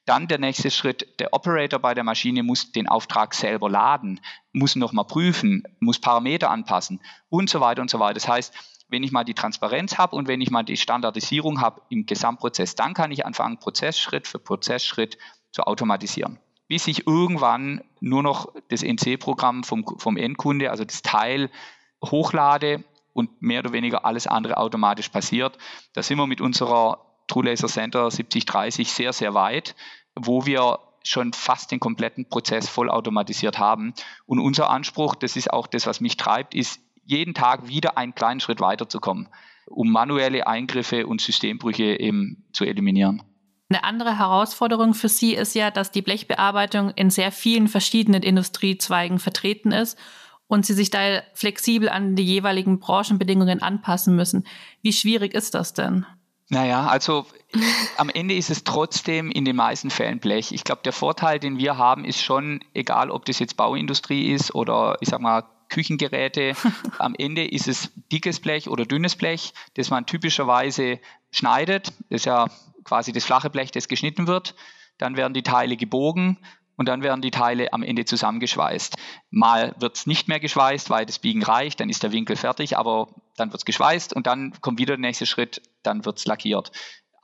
[0.08, 4.74] Dann der nächste Schritt, der Operator bei der Maschine muss den Auftrag selber laden, muss
[4.74, 8.14] nochmal prüfen, muss Parameter anpassen und so weiter und so weiter.
[8.14, 8.54] Das heißt,
[8.88, 12.74] wenn ich mal die Transparenz habe und wenn ich mal die Standardisierung habe im Gesamtprozess,
[12.74, 15.18] dann kann ich anfangen, Prozessschritt für Prozessschritt
[15.52, 16.38] zu automatisieren.
[16.68, 21.50] Bis ich irgendwann nur noch das NC-Programm vom, vom Endkunde, also das Teil,
[22.02, 25.58] hochlade und mehr oder weniger alles andere automatisch passiert.
[25.92, 29.76] Da sind wir mit unserer True Laser Center 7030 sehr, sehr weit,
[30.20, 33.94] wo wir schon fast den kompletten Prozess vollautomatisiert haben.
[34.26, 38.14] Und unser Anspruch, das ist auch das, was mich treibt, ist, jeden Tag wieder einen
[38.14, 39.28] kleinen Schritt weiterzukommen,
[39.66, 43.22] um manuelle Eingriffe und Systembrüche eben zu eliminieren.
[43.70, 49.18] Eine andere Herausforderung für Sie ist ja, dass die Blechbearbeitung in sehr vielen verschiedenen Industriezweigen
[49.18, 49.98] vertreten ist
[50.46, 54.46] und Sie sich da flexibel an die jeweiligen Branchenbedingungen anpassen müssen.
[54.83, 56.07] Wie schwierig ist das denn?
[56.50, 57.26] Naja, also
[57.98, 60.52] am Ende ist es trotzdem in den meisten Fällen Blech.
[60.52, 64.54] Ich glaube, der Vorteil, den wir haben, ist schon, egal ob das jetzt Bauindustrie ist
[64.54, 66.54] oder ich sag mal Küchengeräte,
[66.98, 71.88] am Ende ist es dickes Blech oder dünnes Blech, das man typischerweise schneidet.
[72.08, 72.46] Das ist ja
[72.84, 74.54] quasi das flache Blech, das geschnitten wird.
[74.96, 76.38] Dann werden die Teile gebogen
[76.78, 78.96] und dann werden die Teile am Ende zusammengeschweißt.
[79.30, 82.78] Mal wird es nicht mehr geschweißt, weil das Biegen reicht, dann ist der Winkel fertig,
[82.78, 86.24] aber dann wird es geschweißt und dann kommt wieder der nächste Schritt, dann wird es
[86.24, 86.72] lackiert.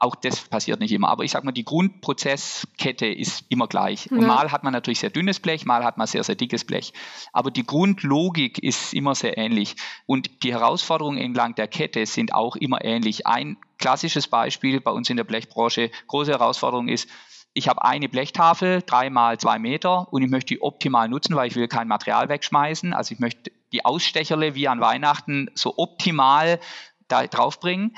[0.01, 1.09] Auch das passiert nicht immer.
[1.09, 4.11] Aber ich sage mal, die Grundprozesskette ist immer gleich.
[4.11, 6.93] Und mal hat man natürlich sehr dünnes Blech, mal hat man sehr, sehr dickes Blech.
[7.33, 9.77] Aber die Grundlogik ist immer sehr ähnlich.
[10.05, 13.27] Und die Herausforderungen entlang der Kette sind auch immer ähnlich.
[13.27, 17.09] Ein klassisches Beispiel bei uns in der Blechbranche, große Herausforderung ist,
[17.55, 21.47] ich habe eine Blechtafel, drei mal zwei Meter und ich möchte die optimal nutzen, weil
[21.47, 22.93] ich will kein Material wegschmeißen.
[22.93, 26.59] Also ich möchte die Ausstecherle wie an Weihnachten so optimal
[27.07, 27.97] da draufbringen.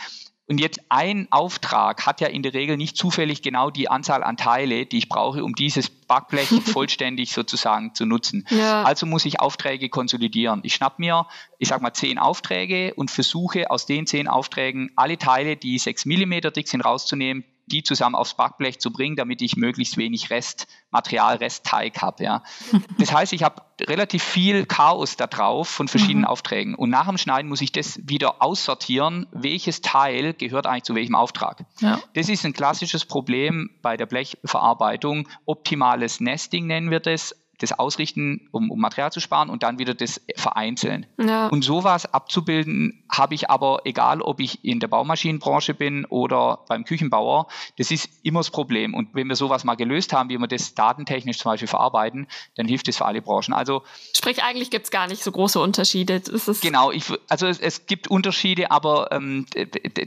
[0.48, 4.36] Und jetzt ein Auftrag hat ja in der Regel nicht zufällig genau die Anzahl an
[4.36, 8.46] Teile, die ich brauche, um dieses Backblech vollständig sozusagen zu nutzen.
[8.50, 8.84] Ja.
[8.84, 10.60] Also muss ich Aufträge konsolidieren.
[10.62, 11.26] Ich schnapp mir,
[11.58, 16.04] ich sag mal, zehn Aufträge und versuche aus den zehn Aufträgen alle Teile, die sechs
[16.04, 21.36] Millimeter dick sind, rauszunehmen, die zusammen aufs Backblech zu bringen, damit ich möglichst wenig Restmaterial,
[21.36, 22.24] Restteig habe.
[22.24, 22.42] Ja.
[22.98, 26.28] Das heißt, ich habe relativ viel Chaos da drauf von verschiedenen mhm.
[26.28, 26.74] Aufträgen.
[26.74, 31.14] Und nach dem Schneiden muss ich das wieder aussortieren, welches Teil gehört eigentlich zu welchem
[31.14, 31.64] Auftrag.
[31.80, 32.00] Ja.
[32.14, 35.28] Das ist ein klassisches Problem bei der Blechverarbeitung.
[35.44, 39.94] Optimales Nesting nennen wir das das Ausrichten, um, um Material zu sparen und dann wieder
[39.94, 41.06] das Vereinzeln.
[41.18, 41.48] Ja.
[41.48, 46.84] Und sowas abzubilden, habe ich aber, egal ob ich in der Baumaschinenbranche bin oder beim
[46.84, 47.46] Küchenbauer,
[47.78, 48.94] das ist immer das Problem.
[48.94, 52.66] Und wenn wir sowas mal gelöst haben, wie wir das datentechnisch zum Beispiel verarbeiten, dann
[52.66, 53.54] hilft das für alle Branchen.
[53.54, 53.82] Also
[54.14, 56.22] Sprich, eigentlich gibt es gar nicht so große Unterschiede.
[56.60, 59.46] genau, ich, also es, es, gibt Unterschiede, aber ähm,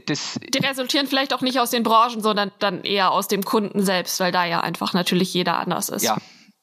[0.06, 0.38] das...
[0.54, 4.20] Die resultieren vielleicht auch nicht aus den Branchen, sondern dann eher aus dem Kunden selbst,
[4.20, 6.02] weil da ja einfach natürlich jeder anders ist.
[6.02, 6.16] Ja,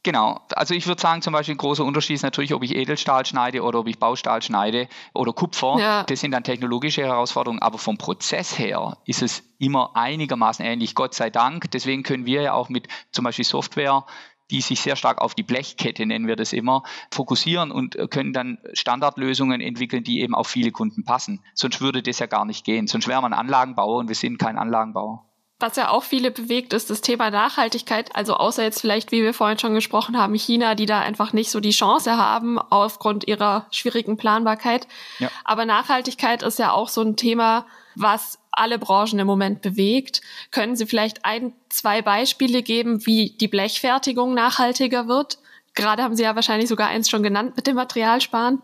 [0.07, 3.25] Genau, also ich würde sagen, zum Beispiel ein großer Unterschied ist natürlich, ob ich Edelstahl
[3.25, 5.75] schneide oder ob ich Baustahl schneide oder Kupfer.
[5.81, 6.03] Ja.
[6.03, 11.13] Das sind dann technologische Herausforderungen, aber vom Prozess her ist es immer einigermaßen ähnlich, Gott
[11.13, 11.69] sei Dank.
[11.71, 14.05] Deswegen können wir ja auch mit zum Beispiel Software
[14.49, 18.59] die sich sehr stark auf die Blechkette, nennen wir das immer, fokussieren und können dann
[18.71, 21.43] Standardlösungen entwickeln, die eben auf viele Kunden passen.
[21.53, 22.87] Sonst würde das ja gar nicht gehen.
[22.87, 25.25] Sonst wäre man Anlagenbauer und wir sind kein Anlagenbauer.
[25.59, 28.15] Was ja auch viele bewegt, ist das Thema Nachhaltigkeit.
[28.15, 31.49] Also außer jetzt vielleicht, wie wir vorhin schon gesprochen haben, China, die da einfach nicht
[31.49, 34.87] so die Chance haben aufgrund ihrer schwierigen Planbarkeit.
[35.17, 35.29] Ja.
[35.43, 37.65] Aber Nachhaltigkeit ist ja auch so ein Thema,
[37.95, 40.21] was alle Branchen im Moment bewegt.
[40.51, 45.39] Können Sie vielleicht ein, zwei Beispiele geben, wie die Blechfertigung nachhaltiger wird?
[45.73, 48.61] Gerade haben Sie ja wahrscheinlich sogar eins schon genannt mit dem Materialsparen.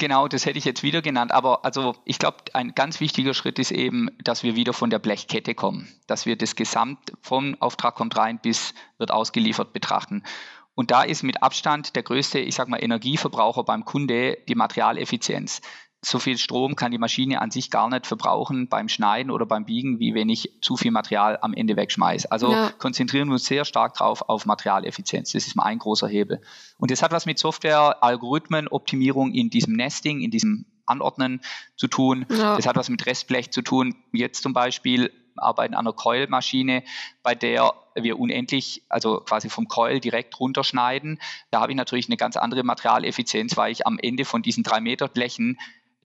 [0.00, 1.30] Genau, das hätte ich jetzt wieder genannt.
[1.30, 4.98] Aber also ich glaube, ein ganz wichtiger Schritt ist eben, dass wir wieder von der
[4.98, 10.22] Blechkette kommen, dass wir das Gesamt vom Auftrag kommt rein bis wird ausgeliefert betrachten.
[10.74, 15.60] Und da ist mit Abstand der größte, ich sag mal, Energieverbraucher beim Kunde die Materialeffizienz
[16.02, 19.66] so viel Strom kann die Maschine an sich gar nicht verbrauchen beim Schneiden oder beim
[19.66, 22.30] Biegen, wie wenn ich zu viel Material am Ende wegschmeiße.
[22.32, 22.70] Also ja.
[22.78, 25.32] konzentrieren wir uns sehr stark drauf auf Materialeffizienz.
[25.32, 26.40] Das ist mal ein großer Hebel.
[26.78, 31.40] Und das hat was mit Software, Algorithmen, Optimierung in diesem Nesting, in diesem Anordnen
[31.76, 32.24] zu tun.
[32.30, 32.56] Ja.
[32.56, 33.94] Das hat was mit Restblech zu tun.
[34.12, 36.82] Jetzt zum Beispiel arbeiten an einer Coil-Maschine,
[37.22, 41.20] bei der wir unendlich, also quasi vom Coil direkt runterschneiden.
[41.50, 44.80] Da habe ich natürlich eine ganz andere Materialeffizienz, weil ich am Ende von diesen drei
[44.80, 45.58] Meter Blechen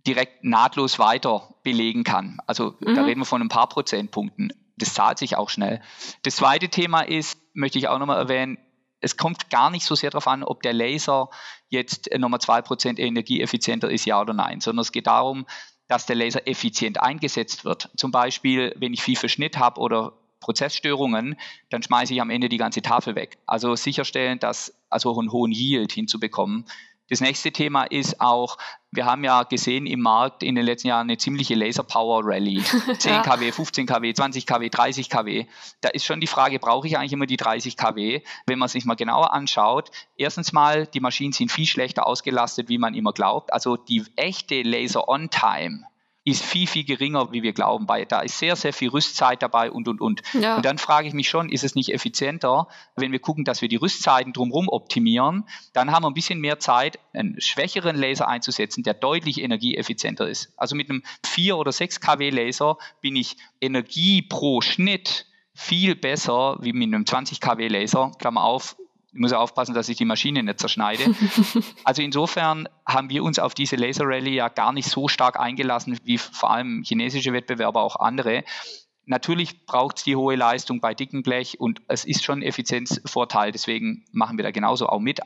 [0.05, 2.39] direkt nahtlos weiter belegen kann.
[2.47, 2.95] Also mhm.
[2.95, 4.53] da reden wir von ein paar Prozentpunkten.
[4.77, 5.81] Das zahlt sich auch schnell.
[6.23, 8.57] Das zweite Thema ist, möchte ich auch nochmal erwähnen,
[9.01, 11.29] es kommt gar nicht so sehr darauf an, ob der Laser
[11.69, 15.45] jetzt nochmal zwei Prozent energieeffizienter ist, ja oder nein, sondern es geht darum,
[15.87, 17.91] dass der Laser effizient eingesetzt wird.
[17.95, 21.39] Zum Beispiel, wenn ich viel Verschnitt habe oder Prozessstörungen,
[21.69, 23.37] dann schmeiße ich am Ende die ganze Tafel weg.
[23.45, 26.65] Also sicherstellen, dass also einen hohen Yield hinzubekommen,
[27.09, 28.57] das nächste Thema ist auch,
[28.91, 32.63] wir haben ja gesehen im Markt in den letzten Jahren eine ziemliche Laser Power Rally.
[32.97, 33.21] 10 ja.
[33.21, 35.45] kW, 15 kW, 20 kW, 30 kW.
[35.81, 38.21] Da ist schon die Frage, brauche ich eigentlich immer die 30 kW?
[38.47, 42.69] Wenn man es sich mal genauer anschaut, erstens mal, die Maschinen sind viel schlechter ausgelastet,
[42.69, 43.53] wie man immer glaubt.
[43.53, 45.85] Also die echte Laser On Time
[46.25, 49.69] ist viel, viel geringer, wie wir glauben, weil da ist sehr, sehr viel Rüstzeit dabei
[49.69, 50.23] und, und, und.
[50.33, 50.55] Ja.
[50.55, 53.69] Und dann frage ich mich schon, ist es nicht effizienter, wenn wir gucken, dass wir
[53.69, 58.83] die Rüstzeiten drumherum optimieren, dann haben wir ein bisschen mehr Zeit, einen schwächeren Laser einzusetzen,
[58.83, 60.51] der deutlich energieeffizienter ist.
[60.57, 66.57] Also mit einem 4 oder 6 kW Laser bin ich Energie pro Schnitt viel besser
[66.59, 68.75] wie mit einem 20 kW Laser, Klammer auf,
[69.15, 71.15] ich muss aufpassen, dass ich die Maschine nicht zerschneide.
[71.85, 75.97] also insofern haben wir uns auf diese Laser Rally ja gar nicht so stark eingelassen,
[76.03, 78.43] wie vor allem chinesische Wettbewerber, auch andere.
[79.05, 83.53] Natürlich braucht es die hohe Leistung bei dicken Blech und es ist schon ein Effizienzvorteil,
[83.53, 85.21] deswegen machen wir da genauso auch mit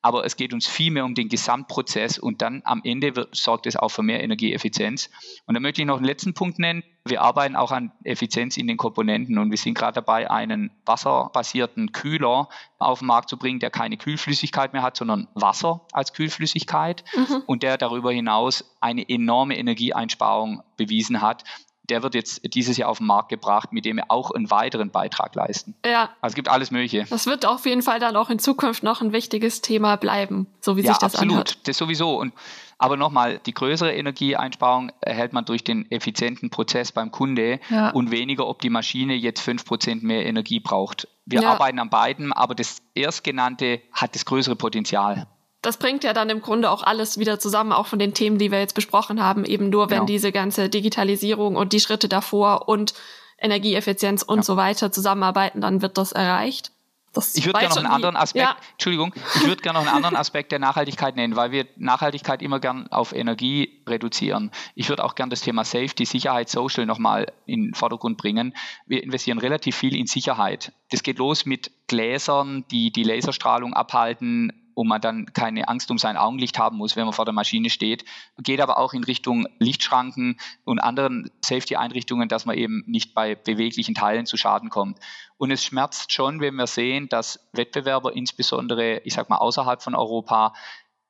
[0.00, 3.66] aber es geht uns viel mehr um den Gesamtprozess und dann am Ende wird, sorgt
[3.66, 5.10] es auch für mehr Energieeffizienz.
[5.46, 6.84] Und da möchte ich noch einen letzten Punkt nennen.
[7.04, 11.92] Wir arbeiten auch an Effizienz in den Komponenten und wir sind gerade dabei, einen wasserbasierten
[11.92, 17.02] Kühler auf den Markt zu bringen, der keine Kühlflüssigkeit mehr hat, sondern Wasser als Kühlflüssigkeit
[17.16, 17.42] mhm.
[17.46, 21.44] und der darüber hinaus eine enorme Energieeinsparung bewiesen hat
[21.88, 24.90] der wird jetzt dieses Jahr auf den Markt gebracht, mit dem wir auch einen weiteren
[24.90, 25.74] Beitrag leisten.
[25.84, 26.10] Ja.
[26.20, 27.06] Also es gibt alles Mögliche.
[27.08, 30.76] Das wird auf jeden Fall dann auch in Zukunft noch ein wichtiges Thema bleiben, so
[30.76, 31.32] wie ja, sich das absolut.
[31.32, 31.68] anhört.
[31.68, 32.18] Das sowieso.
[32.18, 32.32] Und,
[32.78, 37.90] aber nochmal, die größere Energieeinsparung erhält man durch den effizienten Prozess beim Kunde ja.
[37.90, 41.08] und weniger, ob die Maschine jetzt 5% mehr Energie braucht.
[41.24, 41.52] Wir ja.
[41.52, 45.26] arbeiten an beiden, aber das Erstgenannte hat das größere Potenzial
[45.62, 48.50] das bringt ja dann im Grunde auch alles wieder zusammen, auch von den Themen, die
[48.50, 50.06] wir jetzt besprochen haben, eben nur, wenn genau.
[50.06, 52.94] diese ganze Digitalisierung und die Schritte davor und
[53.40, 54.42] Energieeffizienz und ja.
[54.42, 56.72] so weiter zusammenarbeiten, dann wird das erreicht.
[57.14, 58.56] Das ich würde gerne noch einen anderen Aspekt, ja.
[58.72, 62.60] Entschuldigung, ich würde gerne noch einen anderen Aspekt der Nachhaltigkeit nennen, weil wir Nachhaltigkeit immer
[62.60, 64.50] gern auf Energie reduzieren.
[64.74, 68.54] Ich würde auch gerne das Thema Safety, Sicherheit, Social nochmal in den Vordergrund bringen.
[68.86, 70.72] Wir investieren relativ viel in Sicherheit.
[70.90, 75.98] Das geht los mit Gläsern, die die Laserstrahlung abhalten, wo man dann keine Angst um
[75.98, 78.04] sein Augenlicht haben muss, wenn man vor der Maschine steht.
[78.38, 83.96] Geht aber auch in Richtung Lichtschranken und anderen Safety-Einrichtungen, dass man eben nicht bei beweglichen
[83.96, 85.00] Teilen zu Schaden kommt.
[85.36, 89.96] Und es schmerzt schon, wenn wir sehen, dass Wettbewerber, insbesondere, ich sag mal, außerhalb von
[89.96, 90.54] Europa,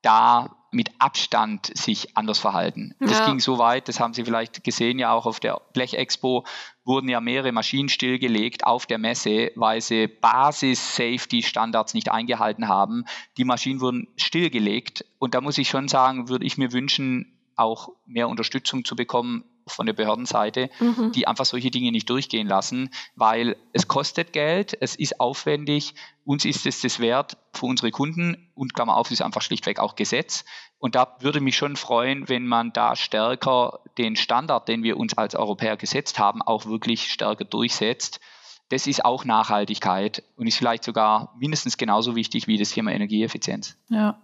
[0.02, 2.94] da mit Abstand sich anders verhalten.
[3.00, 3.06] Ja.
[3.06, 6.44] Das ging so weit, das haben Sie vielleicht gesehen, ja auch auf der Blechexpo
[6.84, 13.04] wurden ja mehrere Maschinen stillgelegt auf der Messe, weil sie Basis-Safety-Standards nicht eingehalten haben.
[13.37, 17.90] Die Maschinen wurden stillgelegt und da muss ich schon sagen, würde ich mir wünschen, auch
[18.06, 21.12] mehr Unterstützung zu bekommen von der Behördenseite, mhm.
[21.12, 26.44] die einfach solche Dinge nicht durchgehen lassen, weil es kostet Geld, es ist aufwendig, uns
[26.44, 30.44] ist es das wert für unsere Kunden und Klammer auf, ist einfach schlichtweg auch Gesetz.
[30.78, 35.16] Und da würde mich schon freuen, wenn man da stärker den Standard, den wir uns
[35.16, 38.20] als Europäer gesetzt haben, auch wirklich stärker durchsetzt.
[38.68, 43.76] Das ist auch Nachhaltigkeit und ist vielleicht sogar mindestens genauso wichtig wie das Thema Energieeffizienz.
[43.88, 44.20] Ja.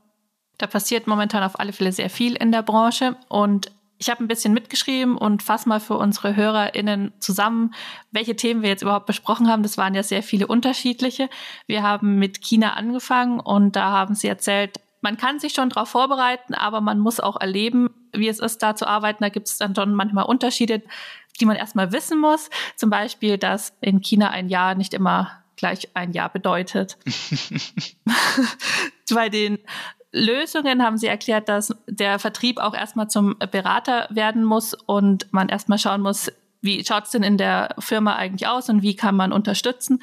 [0.59, 4.28] Da passiert momentan auf alle Fälle sehr viel in der Branche und ich habe ein
[4.28, 7.74] bisschen mitgeschrieben und fasse mal für unsere HörerInnen zusammen,
[8.11, 9.62] welche Themen wir jetzt überhaupt besprochen haben.
[9.62, 11.28] Das waren ja sehr viele unterschiedliche.
[11.66, 15.90] Wir haben mit China angefangen und da haben sie erzählt, man kann sich schon darauf
[15.90, 19.22] vorbereiten, aber man muss auch erleben, wie es ist, da zu arbeiten.
[19.22, 20.83] Da gibt es dann schon manchmal Unterschiede,
[21.40, 22.48] die man erstmal wissen muss.
[22.76, 26.96] Zum Beispiel, dass in China ein Jahr nicht immer gleich ein Jahr bedeutet.
[29.14, 29.59] Bei den
[30.14, 35.48] Lösungen haben Sie erklärt, dass der Vertrieb auch erstmal zum Berater werden muss und man
[35.48, 39.16] erstmal schauen muss, wie schaut es denn in der Firma eigentlich aus und wie kann
[39.16, 40.00] man unterstützen.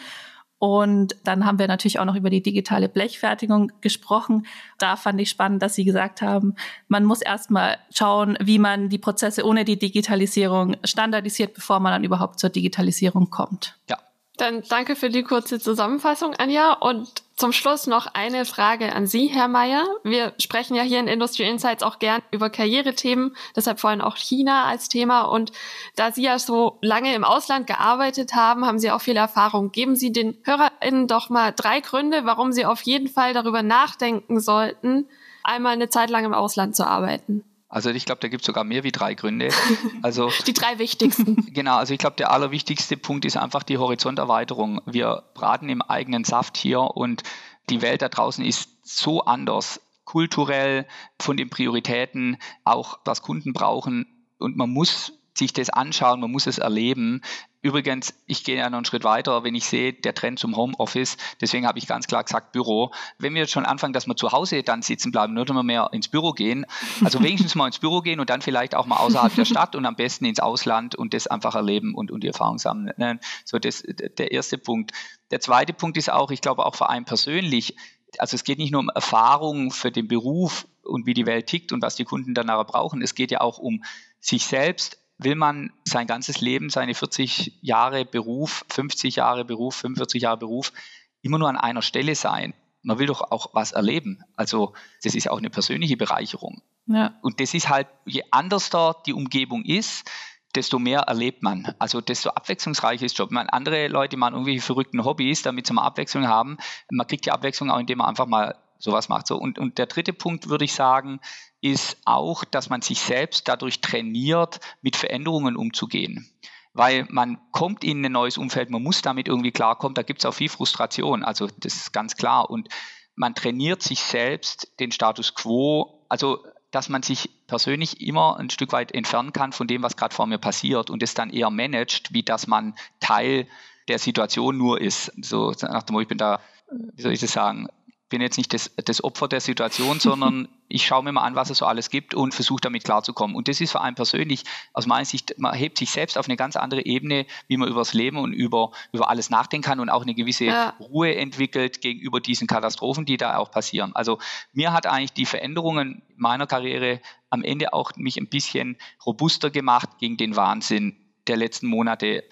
[0.59, 4.45] Und dann haben wir natürlich auch noch über die digitale Blechfertigung gesprochen.
[4.77, 6.55] Da fand ich spannend, dass Sie gesagt haben,
[6.87, 12.03] man muss erstmal schauen, wie man die Prozesse ohne die Digitalisierung standardisiert, bevor man dann
[12.03, 13.79] überhaupt zur Digitalisierung kommt.
[13.89, 13.97] Ja,
[14.41, 16.73] dann danke für die kurze Zusammenfassung, Anja.
[16.73, 19.85] Und zum Schluss noch eine Frage an Sie, Herr Mayer.
[20.03, 24.65] Wir sprechen ja hier in Industry Insights auch gern über Karrierethemen, deshalb vorhin auch China
[24.65, 25.21] als Thema.
[25.21, 25.51] Und
[25.95, 29.71] da Sie ja so lange im Ausland gearbeitet haben, haben Sie auch viel Erfahrung.
[29.71, 34.39] Geben Sie den HörerInnen doch mal drei Gründe, warum Sie auf jeden Fall darüber nachdenken
[34.39, 35.07] sollten,
[35.43, 37.43] einmal eine Zeit lang im Ausland zu arbeiten.
[37.71, 39.49] Also ich glaube, da gibt es sogar mehr wie drei Gründe.
[40.03, 41.45] Also die drei wichtigsten.
[41.53, 44.81] Genau, also ich glaube, der allerwichtigste Punkt ist einfach die Horizonterweiterung.
[44.85, 47.23] Wir braten im eigenen Saft hier und
[47.69, 50.85] die Welt da draußen ist so anders, kulturell,
[51.19, 54.05] von den Prioritäten, auch was Kunden brauchen.
[54.39, 57.21] Und man muss sich das anschauen, man muss es erleben.
[57.61, 61.17] Übrigens, ich gehe ja noch einen Schritt weiter, wenn ich sehe, der Trend zum Homeoffice,
[61.39, 62.91] deswegen habe ich ganz klar gesagt Büro.
[63.19, 65.89] Wenn wir jetzt schon anfangen, dass wir zu Hause dann sitzen bleiben, nur wir mehr
[65.91, 66.65] ins Büro gehen,
[67.03, 69.85] also wenigstens mal ins Büro gehen und dann vielleicht auch mal außerhalb der Stadt und
[69.85, 72.93] am besten ins Ausland und das einfach erleben und, und die Erfahrung sammeln.
[72.97, 73.19] Ne?
[73.45, 74.91] So, das der erste Punkt.
[75.29, 77.75] Der zweite Punkt ist auch, ich glaube auch für einen persönlich,
[78.17, 81.71] also es geht nicht nur um Erfahrung für den Beruf und wie die Welt tickt
[81.71, 83.83] und was die Kunden danach brauchen, es geht ja auch um
[84.19, 90.23] sich selbst will man sein ganzes Leben, seine 40 Jahre Beruf, 50 Jahre Beruf, 45
[90.23, 90.73] Jahre Beruf
[91.21, 92.53] immer nur an einer Stelle sein?
[92.83, 94.23] Man will doch auch was erleben.
[94.35, 96.61] Also das ist auch eine persönliche Bereicherung.
[96.87, 97.13] Ja.
[97.21, 100.09] Und das ist halt, je anders dort die Umgebung ist,
[100.55, 101.75] desto mehr erlebt man.
[101.79, 103.31] Also desto abwechslungsreicher ist Job.
[103.31, 106.57] Man, andere Leute machen irgendwelche verrückten Hobbys, damit sie mal Abwechslung haben.
[106.89, 109.27] Man kriegt die Abwechslung auch, indem man einfach mal sowas macht.
[109.27, 111.19] So, und, und der dritte Punkt würde ich sagen,
[111.61, 116.29] ist auch, dass man sich selbst dadurch trainiert, mit Veränderungen umzugehen.
[116.73, 120.25] Weil man kommt in ein neues Umfeld, man muss damit irgendwie klarkommen, da gibt es
[120.25, 122.49] auch viel Frustration, also das ist ganz klar.
[122.49, 122.69] Und
[123.15, 128.71] man trainiert sich selbst den Status quo, also dass man sich persönlich immer ein Stück
[128.71, 132.13] weit entfernen kann von dem, was gerade vor mir passiert und es dann eher managt,
[132.13, 133.47] wie dass man Teil
[133.89, 135.11] der Situation nur ist.
[135.21, 136.39] So nach dem Motto, ich bin da,
[136.71, 137.67] wie soll ich das sagen,
[138.11, 141.49] bin jetzt nicht das, das Opfer der Situation, sondern ich schaue mir mal an, was
[141.49, 143.35] es so alles gibt und versuche damit klarzukommen.
[143.35, 144.43] Und das ist vor allem persönlich,
[144.73, 147.79] aus meiner Sicht, man hebt sich selbst auf eine ganz andere Ebene, wie man über
[147.79, 150.75] das Leben und über, über alles nachdenken kann und auch eine gewisse ja.
[150.79, 153.95] Ruhe entwickelt gegenüber diesen Katastrophen, die da auch passieren.
[153.95, 154.19] Also
[154.53, 159.89] mir hat eigentlich die Veränderungen meiner Karriere am Ende auch mich ein bisschen robuster gemacht
[159.99, 160.97] gegen den Wahnsinn
[161.27, 162.25] der letzten Monate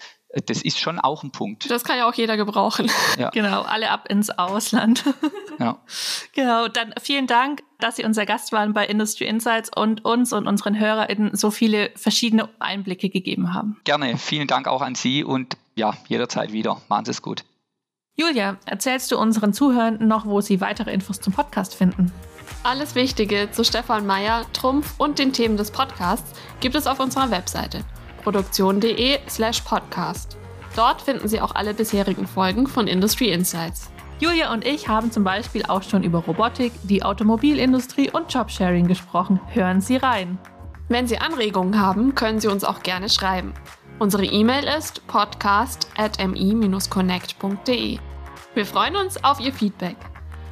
[0.46, 1.70] das ist schon auch ein Punkt.
[1.70, 2.90] Das kann ja auch jeder gebrauchen.
[3.18, 3.30] Ja.
[3.40, 5.04] Genau, alle ab ins Ausland.
[5.58, 5.78] Ja.
[6.34, 10.46] Genau, dann vielen Dank, dass Sie unser Gast waren bei Industry Insights und uns und
[10.46, 13.80] unseren HörerInnen so viele verschiedene Einblicke gegeben haben.
[13.84, 16.80] Gerne, vielen Dank auch an Sie und ja, jederzeit wieder.
[16.88, 17.44] Machen Sie es gut.
[18.16, 22.12] Julia, erzählst du unseren Zuhörenden noch, wo sie weitere Infos zum Podcast finden?
[22.62, 27.30] Alles Wichtige zu Stefan Meyer, Trumpf und den Themen des Podcasts gibt es auf unserer
[27.30, 27.84] Webseite
[28.22, 30.36] produktion.de slash podcast.
[30.76, 33.90] Dort finden Sie auch alle bisherigen Folgen von Industry Insights.
[34.20, 39.40] Julia und ich haben zum Beispiel auch schon über Robotik, die Automobilindustrie und Jobsharing gesprochen.
[39.52, 40.38] Hören Sie rein.
[40.88, 43.54] Wenn Sie Anregungen haben, können Sie uns auch gerne schreiben.
[43.98, 47.98] Unsere E-Mail ist podcast.mi-connect.de.
[48.54, 49.96] Wir freuen uns auf Ihr Feedback.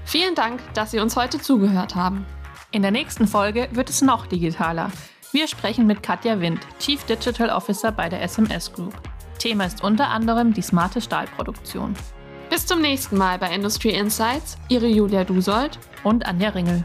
[0.05, 2.25] Vielen Dank, dass Sie uns heute zugehört haben.
[2.71, 4.91] In der nächsten Folge wird es noch digitaler.
[5.31, 8.95] Wir sprechen mit Katja Wind, Chief Digital Officer bei der SMS Group.
[9.39, 11.95] Thema ist unter anderem die smarte Stahlproduktion.
[12.49, 14.57] Bis zum nächsten Mal bei Industry Insights.
[14.71, 16.83] Ihre Julia Dusold und Anja Ringel.